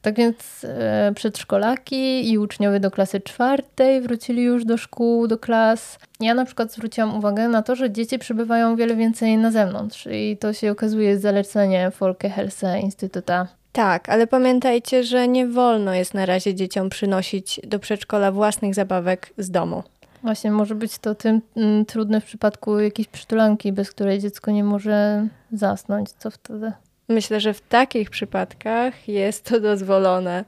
Tak 0.01 0.15
więc 0.15 0.63
e, 0.63 1.11
przedszkolaki 1.15 2.31
i 2.31 2.37
uczniowie 2.37 2.79
do 2.79 2.91
klasy 2.91 3.21
czwartej 3.21 4.01
wrócili 4.01 4.43
już 4.43 4.65
do 4.65 4.77
szkół, 4.77 5.27
do 5.27 5.37
klas. 5.37 5.99
Ja 6.19 6.33
na 6.33 6.45
przykład 6.45 6.73
zwróciłam 6.73 7.17
uwagę 7.17 7.47
na 7.47 7.61
to, 7.61 7.75
że 7.75 7.91
dzieci 7.91 8.19
przybywają 8.19 8.75
wiele 8.75 8.95
więcej 8.95 9.37
na 9.37 9.51
zewnątrz 9.51 10.07
i 10.11 10.37
to 10.37 10.53
się 10.53 10.71
okazuje 10.71 11.19
zalecenie 11.19 11.91
Folkehelse 11.91 12.79
Instytuta. 12.79 13.47
Tak, 13.75 14.09
ale 14.09 14.27
pamiętajcie, 14.27 15.03
że 15.03 15.27
nie 15.27 15.47
wolno 15.47 15.93
jest 15.93 16.13
na 16.13 16.25
razie 16.25 16.55
dzieciom 16.55 16.89
przynosić 16.89 17.59
do 17.63 17.79
przedszkola 17.79 18.31
własnych 18.31 18.75
zabawek 18.75 19.33
z 19.37 19.51
domu. 19.51 19.83
Właśnie, 20.23 20.51
może 20.51 20.75
być 20.75 20.97
to 20.97 21.15
tym 21.15 21.41
mm, 21.57 21.85
trudne 21.85 22.21
w 22.21 22.25
przypadku 22.25 22.79
jakiejś 22.79 23.07
przytulanki, 23.07 23.73
bez 23.73 23.91
której 23.91 24.19
dziecko 24.19 24.51
nie 24.51 24.63
może 24.63 25.27
zasnąć. 25.51 26.11
Co 26.11 26.31
wtedy? 26.31 26.71
Myślę, 27.09 27.39
że 27.39 27.53
w 27.53 27.61
takich 27.61 28.09
przypadkach 28.09 29.07
jest 29.07 29.43
to 29.43 29.59
dozwolone, 29.59 30.45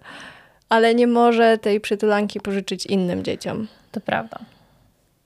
ale 0.70 0.96
nie 0.96 1.08
może 1.08 1.58
tej 1.58 1.82
przytulanki 1.82 2.40
pożyczyć 2.40 2.86
innym 2.86 3.24
dzieciom. 3.24 3.68
To 3.92 4.02
prawda. 4.02 4.40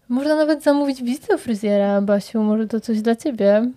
Można 0.09 0.35
nawet 0.35 0.63
zamówić 0.63 1.03
wizytę 1.03 1.37
fryzjera, 1.37 2.01
Basiu. 2.01 2.43
Może 2.43 2.67
to 2.67 2.79
coś 2.79 3.01
dla 3.01 3.15
ciebie. 3.15 3.61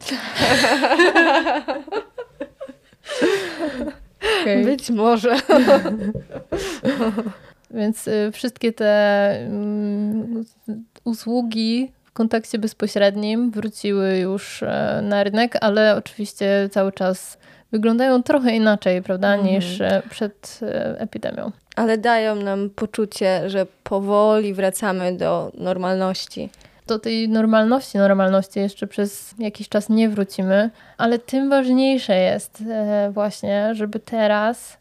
okay. 4.42 4.64
Być 4.64 4.90
może. 4.90 5.36
Więc 7.70 8.08
y, 8.08 8.30
wszystkie 8.32 8.72
te 8.72 9.30
mm, 9.46 10.44
usługi 11.04 11.92
w 12.04 12.12
kontakcie 12.12 12.58
bezpośrednim 12.58 13.50
wróciły 13.50 14.18
już 14.18 14.62
e, 14.62 15.00
na 15.02 15.24
rynek, 15.24 15.56
ale 15.60 15.96
oczywiście 15.96 16.68
cały 16.72 16.92
czas 16.92 17.38
wyglądają 17.72 18.22
trochę 18.22 18.56
inaczej, 18.56 19.02
prawda, 19.02 19.34
mm. 19.34 19.46
niż 19.46 19.80
e, 19.80 20.02
przed 20.10 20.60
e, 20.62 21.00
epidemią. 21.00 21.52
Ale 21.76 21.98
dają 21.98 22.34
nam 22.34 22.70
poczucie, 22.70 23.50
że 23.50 23.66
powoli 23.84 24.54
wracamy 24.54 25.16
do 25.16 25.52
normalności. 25.54 26.50
Do 26.86 26.98
tej 26.98 27.28
normalności, 27.28 27.98
normalności 27.98 28.60
jeszcze 28.60 28.86
przez 28.86 29.34
jakiś 29.38 29.68
czas 29.68 29.88
nie 29.88 30.08
wrócimy, 30.08 30.70
ale 30.98 31.18
tym 31.18 31.50
ważniejsze 31.50 32.16
jest 32.16 32.64
właśnie, 33.10 33.74
żeby 33.74 34.00
teraz 34.00 34.76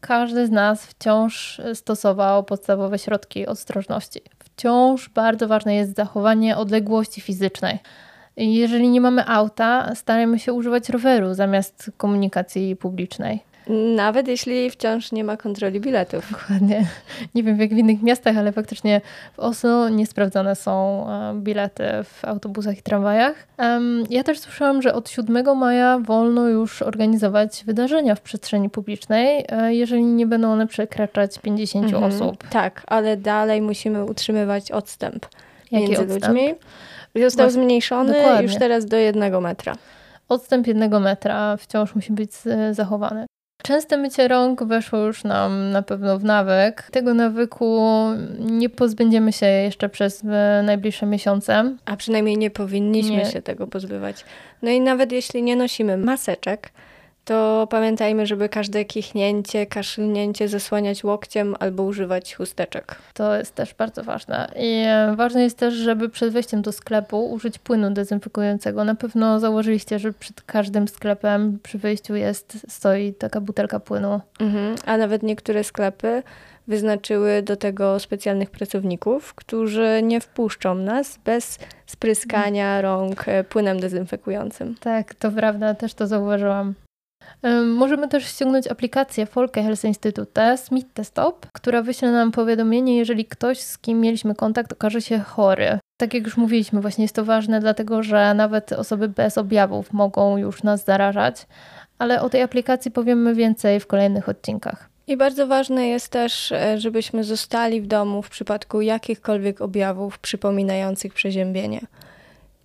każdy 0.00 0.46
z 0.46 0.50
nas 0.50 0.86
wciąż 0.86 1.60
stosował 1.74 2.44
podstawowe 2.44 2.98
środki 2.98 3.46
ostrożności. 3.46 4.20
Wciąż 4.38 5.08
bardzo 5.08 5.48
ważne 5.48 5.74
jest 5.74 5.96
zachowanie 5.96 6.56
odległości 6.56 7.20
fizycznej. 7.20 7.78
Jeżeli 8.36 8.88
nie 8.88 9.00
mamy 9.00 9.26
auta, 9.26 9.94
starajmy 9.94 10.38
się 10.38 10.52
używać 10.52 10.88
roweru 10.88 11.34
zamiast 11.34 11.90
komunikacji 11.96 12.76
publicznej. 12.76 13.40
Nawet 13.96 14.28
jeśli 14.28 14.70
wciąż 14.70 15.12
nie 15.12 15.24
ma 15.24 15.36
kontroli 15.36 15.80
biletów. 15.80 16.32
Dokładnie. 16.32 16.86
Nie 17.34 17.42
wiem 17.42 17.60
jak 17.60 17.70
w 17.74 17.78
innych 17.78 18.02
miastach, 18.02 18.38
ale 18.38 18.52
faktycznie 18.52 19.00
w 19.34 19.38
Oslo 19.38 19.88
niesprawdzone 19.88 20.56
są 20.56 21.06
e, 21.10 21.34
bilety 21.34 21.84
w 22.04 22.24
autobusach 22.24 22.78
i 22.78 22.82
tramwajach. 22.82 23.46
Ja 24.10 24.24
też 24.24 24.38
słyszałam, 24.38 24.82
że 24.82 24.94
od 24.94 25.10
7 25.10 25.58
maja 25.58 25.98
wolno 25.98 26.48
już 26.48 26.82
organizować 26.82 27.62
wydarzenia 27.66 28.14
w 28.14 28.20
przestrzeni 28.20 28.70
publicznej, 28.70 29.44
e, 29.48 29.74
jeżeli 29.74 30.04
nie 30.04 30.26
będą 30.26 30.52
one 30.52 30.66
przekraczać 30.66 31.38
50 31.38 31.84
mhm. 31.84 32.04
osób. 32.04 32.48
Tak, 32.48 32.82
ale 32.86 33.16
dalej 33.16 33.62
musimy 33.62 34.04
utrzymywać 34.04 34.72
odstęp 34.72 35.26
Jaki 35.70 35.84
między 35.84 36.02
odstęp? 36.02 36.24
ludźmi. 36.24 36.54
Został 37.20 37.50
zmniejszony 37.50 38.12
Dokładnie. 38.12 38.42
już 38.42 38.56
teraz 38.56 38.86
do 38.86 38.96
jednego 38.96 39.40
metra. 39.40 39.74
Odstęp 40.28 40.66
jednego 40.66 41.00
metra 41.00 41.56
wciąż 41.56 41.94
musi 41.94 42.12
być 42.12 42.30
zachowany. 42.70 43.26
Częste 43.62 43.96
mycie 43.96 44.28
rąk 44.28 44.64
weszło 44.64 44.98
już 44.98 45.24
nam 45.24 45.70
na 45.70 45.82
pewno 45.82 46.18
w 46.18 46.24
nawyk. 46.24 46.82
Tego 46.90 47.14
nawyku 47.14 47.80
nie 48.38 48.68
pozbędziemy 48.68 49.32
się 49.32 49.46
jeszcze 49.46 49.88
przez 49.88 50.22
najbliższe 50.62 51.06
miesiące. 51.06 51.76
A 51.84 51.96
przynajmniej 51.96 52.38
nie 52.38 52.50
powinniśmy 52.50 53.16
nie. 53.16 53.26
się 53.26 53.42
tego 53.42 53.66
pozbywać. 53.66 54.24
No 54.62 54.70
i 54.70 54.80
nawet 54.80 55.12
jeśli 55.12 55.42
nie 55.42 55.56
nosimy 55.56 55.96
maseczek, 55.96 56.70
to 57.26 57.66
pamiętajmy, 57.70 58.26
żeby 58.26 58.48
każde 58.48 58.84
kichnięcie, 58.84 59.66
kaszlnięcie 59.66 60.48
zasłaniać 60.48 61.04
łokciem 61.04 61.54
albo 61.60 61.82
używać 61.82 62.34
chusteczek. 62.34 62.96
To 63.14 63.36
jest 63.36 63.54
też 63.54 63.74
bardzo 63.74 64.02
ważne. 64.02 64.50
I 64.56 64.84
e, 64.86 65.14
ważne 65.16 65.42
jest 65.42 65.58
też, 65.58 65.74
żeby 65.74 66.08
przed 66.08 66.32
wejściem 66.32 66.62
do 66.62 66.72
sklepu 66.72 67.30
użyć 67.30 67.58
płynu 67.58 67.90
dezynfekującego. 67.90 68.84
Na 68.84 68.94
pewno 68.94 69.40
założyliście, 69.40 69.98
że 69.98 70.12
przed 70.12 70.42
każdym 70.42 70.88
sklepem 70.88 71.58
przy 71.62 71.78
wejściu 71.78 72.14
jest, 72.14 72.66
stoi 72.68 73.14
taka 73.14 73.40
butelka 73.40 73.80
płynu. 73.80 74.20
Mhm. 74.40 74.74
A 74.84 74.96
nawet 74.96 75.22
niektóre 75.22 75.64
sklepy 75.64 76.22
wyznaczyły 76.68 77.42
do 77.42 77.56
tego 77.56 77.98
specjalnych 77.98 78.50
pracowników, 78.50 79.34
którzy 79.34 80.00
nie 80.02 80.20
wpuszczą 80.20 80.74
nas 80.74 81.18
bez 81.24 81.58
spryskania 81.86 82.80
rąk 82.80 83.28
e, 83.28 83.44
płynem 83.44 83.80
dezynfekującym. 83.80 84.74
Tak, 84.80 85.14
to 85.14 85.30
prawda, 85.30 85.74
też 85.74 85.94
to 85.94 86.06
zauważyłam. 86.06 86.74
Możemy 87.66 88.08
też 88.08 88.26
ściągnąć 88.26 88.66
aplikację 88.66 89.26
Folke 89.26 89.62
Health 89.62 89.84
Institute 89.84 90.56
Smittestop, 90.56 91.46
która 91.52 91.82
wyśle 91.82 92.12
nam 92.12 92.32
powiadomienie, 92.32 92.96
jeżeli 92.96 93.24
ktoś, 93.24 93.60
z 93.60 93.78
kim 93.78 94.00
mieliśmy 94.00 94.34
kontakt, 94.34 94.72
okaże 94.72 95.00
się 95.00 95.18
chory. 95.18 95.78
Tak 95.96 96.14
jak 96.14 96.24
już 96.24 96.36
mówiliśmy, 96.36 96.80
właśnie 96.80 97.04
jest 97.04 97.14
to 97.14 97.24
ważne, 97.24 97.60
dlatego 97.60 98.02
że 98.02 98.34
nawet 98.34 98.72
osoby 98.72 99.08
bez 99.08 99.38
objawów 99.38 99.92
mogą 99.92 100.36
już 100.36 100.62
nas 100.62 100.84
zarażać, 100.84 101.46
ale 101.98 102.22
o 102.22 102.30
tej 102.30 102.42
aplikacji 102.42 102.90
powiemy 102.90 103.34
więcej 103.34 103.80
w 103.80 103.86
kolejnych 103.86 104.28
odcinkach. 104.28 104.88
I 105.06 105.16
bardzo 105.16 105.46
ważne 105.46 105.88
jest 105.88 106.08
też, 106.08 106.52
e, 106.52 106.78
żebyśmy 106.78 107.24
zostali 107.24 107.80
w 107.80 107.86
domu 107.86 108.22
w 108.22 108.30
przypadku 108.30 108.80
jakichkolwiek 108.80 109.60
objawów 109.60 110.18
przypominających 110.18 111.14
przeziębienie. 111.14 111.80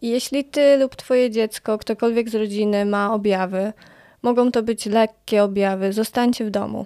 Jeśli 0.01 0.45
ty 0.45 0.77
lub 0.77 0.95
twoje 0.95 1.31
dziecko, 1.31 1.77
ktokolwiek 1.77 2.29
z 2.29 2.35
rodziny 2.35 2.85
ma 2.85 3.13
objawy, 3.13 3.73
Mogą 4.21 4.51
to 4.51 4.63
być 4.63 4.85
lekkie 4.85 5.43
objawy, 5.43 5.93
zostańcie 5.93 6.45
w 6.45 6.49
domu. 6.49 6.85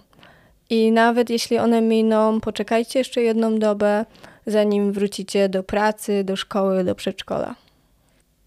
I 0.69 0.91
nawet 0.91 1.30
jeśli 1.30 1.58
one 1.58 1.82
miną, 1.82 2.41
poczekajcie 2.41 3.00
jeszcze 3.00 3.21
jedną 3.21 3.60
dobę, 3.60 4.06
zanim 4.45 4.91
wrócicie 4.91 5.50
do 5.50 5.63
pracy, 5.63 6.24
do 6.24 6.36
szkoły, 6.36 6.84
do 6.84 6.95
przedszkola. 6.95 7.56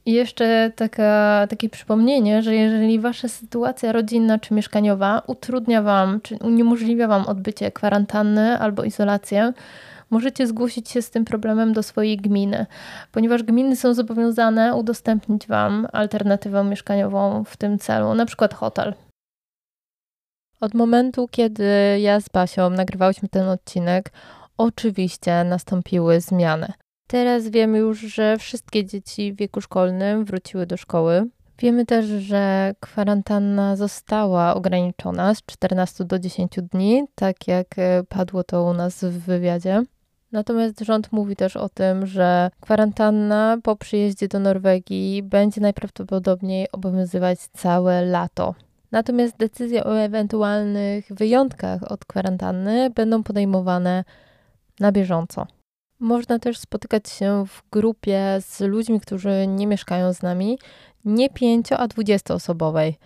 I 0.06 0.12
jeszcze 0.12 0.72
taka, 0.76 1.46
takie 1.50 1.68
przypomnienie, 1.68 2.42
że 2.42 2.54
jeżeli 2.54 3.00
wasza 3.00 3.28
sytuacja 3.28 3.92
rodzinna 3.92 4.38
czy 4.38 4.54
mieszkaniowa 4.54 5.22
utrudnia 5.26 5.82
wam, 5.82 6.20
czy 6.20 6.36
uniemożliwia 6.36 7.08
wam 7.08 7.26
odbycie 7.26 7.70
kwarantanny 7.70 8.58
albo 8.58 8.84
izolację, 8.84 9.52
możecie 10.10 10.46
zgłosić 10.46 10.88
się 10.90 11.02
z 11.02 11.10
tym 11.10 11.24
problemem 11.24 11.72
do 11.72 11.82
swojej 11.82 12.16
gminy, 12.16 12.66
ponieważ 13.12 13.42
gminy 13.42 13.76
są 13.76 13.94
zobowiązane 13.94 14.74
udostępnić 14.74 15.46
wam 15.46 15.88
alternatywę 15.92 16.64
mieszkaniową 16.64 17.44
w 17.44 17.56
tym 17.56 17.78
celu, 17.78 18.14
na 18.14 18.26
przykład 18.26 18.54
hotel. 18.54 18.94
Od 20.60 20.74
momentu, 20.74 21.28
kiedy 21.30 21.64
ja 22.00 22.20
z 22.20 22.28
Basią 22.28 22.70
nagrywałyśmy 22.70 23.28
ten 23.28 23.48
odcinek, 23.48 24.12
oczywiście 24.56 25.44
nastąpiły 25.44 26.20
zmiany. 26.20 26.72
Teraz 27.06 27.48
wiemy 27.48 27.78
już, 27.78 28.00
że 28.00 28.38
wszystkie 28.38 28.84
dzieci 28.84 29.32
w 29.32 29.36
wieku 29.36 29.60
szkolnym 29.60 30.24
wróciły 30.24 30.66
do 30.66 30.76
szkoły. 30.76 31.26
Wiemy 31.58 31.86
też, 31.86 32.06
że 32.06 32.74
kwarantanna 32.80 33.76
została 33.76 34.54
ograniczona 34.54 35.34
z 35.34 35.42
14 35.46 36.04
do 36.04 36.18
10 36.18 36.52
dni, 36.62 37.04
tak 37.14 37.48
jak 37.48 37.78
e, 37.78 38.04
padło 38.08 38.44
to 38.44 38.64
u 38.64 38.72
nas 38.72 39.04
w 39.04 39.18
wywiadzie. 39.18 39.82
Natomiast 40.32 40.80
rząd 40.80 41.12
mówi 41.12 41.36
też 41.36 41.56
o 41.56 41.68
tym, 41.68 42.06
że 42.06 42.50
kwarantanna 42.60 43.58
po 43.62 43.76
przyjeździe 43.76 44.28
do 44.28 44.38
Norwegii 44.38 45.22
będzie 45.22 45.60
najprawdopodobniej 45.60 46.72
obowiązywać 46.72 47.38
całe 47.38 48.04
lato. 48.04 48.54
Natomiast 48.90 49.36
decyzje 49.36 49.84
o 49.84 49.98
ewentualnych 49.98 51.06
wyjątkach 51.10 51.92
od 51.92 52.04
kwarantanny 52.04 52.90
będą 52.90 53.22
podejmowane 53.22 54.04
na 54.80 54.92
bieżąco. 54.92 55.46
Można 56.00 56.38
też 56.38 56.58
spotykać 56.58 57.08
się 57.08 57.44
w 57.46 57.62
grupie 57.70 58.38
z 58.40 58.60
ludźmi, 58.60 59.00
którzy 59.00 59.46
nie 59.46 59.66
mieszkają 59.66 60.12
z 60.12 60.22
nami, 60.22 60.58
nie 61.04 61.30
5, 61.30 61.72
a 61.72 61.88
20 61.88 62.34
osobowej. 62.34 62.98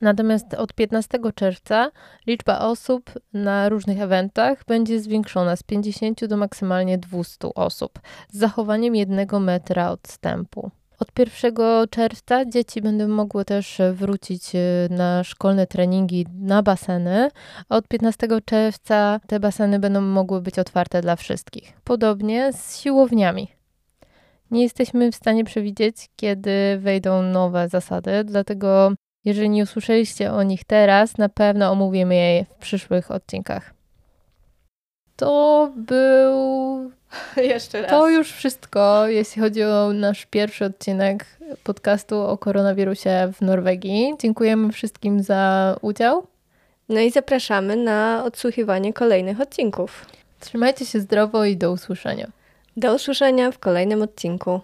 Natomiast 0.00 0.54
od 0.54 0.72
15 0.74 1.18
czerwca 1.34 1.90
liczba 2.26 2.58
osób 2.58 3.10
na 3.32 3.68
różnych 3.68 4.00
eventach 4.00 4.64
będzie 4.64 5.00
zwiększona 5.00 5.56
z 5.56 5.62
50 5.62 6.24
do 6.26 6.36
maksymalnie 6.36 6.98
200 6.98 7.54
osób 7.54 8.00
z 8.28 8.38
zachowaniem 8.38 8.94
jednego 8.94 9.40
metra 9.40 9.90
odstępu. 9.90 10.70
Od 10.98 11.18
1 11.18 11.54
czerwca 11.90 12.44
dzieci 12.44 12.80
będą 12.82 13.08
mogły 13.08 13.44
też 13.44 13.80
wrócić 13.92 14.54
y, 14.54 14.58
na 14.90 15.24
szkolne 15.24 15.66
treningi 15.66 16.26
na 16.34 16.62
baseny, 16.62 17.30
a 17.68 17.76
od 17.76 17.88
15 17.88 18.28
czerwca 18.44 19.20
te 19.26 19.40
baseny 19.40 19.78
będą 19.78 20.00
mogły 20.00 20.40
być 20.40 20.58
otwarte 20.58 21.02
dla 21.02 21.16
wszystkich. 21.16 21.72
Podobnie 21.84 22.52
z 22.52 22.80
siłowniami. 22.80 23.48
Nie 24.50 24.62
jesteśmy 24.62 25.12
w 25.12 25.16
stanie 25.16 25.44
przewidzieć, 25.44 26.10
kiedy 26.16 26.78
wejdą 26.78 27.22
nowe 27.22 27.68
zasady, 27.68 28.24
dlatego 28.24 28.92
jeżeli 29.24 29.50
nie 29.50 29.62
usłyszeliście 29.62 30.32
o 30.32 30.42
nich 30.42 30.64
teraz, 30.64 31.18
na 31.18 31.28
pewno 31.28 31.70
omówimy 31.70 32.16
je 32.16 32.44
w 32.44 32.54
przyszłych 32.54 33.10
odcinkach. 33.10 33.74
To 35.16 35.72
był 35.76 36.90
Jeszcze 37.36 37.82
raz. 37.82 37.90
To 37.90 38.08
już 38.08 38.32
wszystko, 38.32 39.08
jeśli 39.08 39.42
chodzi 39.42 39.64
o 39.64 39.92
nasz 39.92 40.26
pierwszy 40.26 40.64
odcinek 40.64 41.26
podcastu 41.64 42.20
o 42.20 42.38
koronawirusie 42.38 43.32
w 43.32 43.40
Norwegii. 43.40 44.14
Dziękujemy 44.18 44.72
wszystkim 44.72 45.22
za 45.22 45.76
udział. 45.80 46.26
No 46.88 47.00
i 47.00 47.10
zapraszamy 47.10 47.76
na 47.76 48.22
odsłuchiwanie 48.24 48.92
kolejnych 48.92 49.40
odcinków. 49.40 50.06
Trzymajcie 50.40 50.86
się 50.86 51.00
zdrowo 51.00 51.44
i 51.44 51.56
do 51.56 51.72
usłyszenia. 51.72 52.30
Do 52.76 52.94
usłyszenia 52.94 53.50
w 53.50 53.58
kolejnym 53.58 54.02
odcinku. 54.02 54.60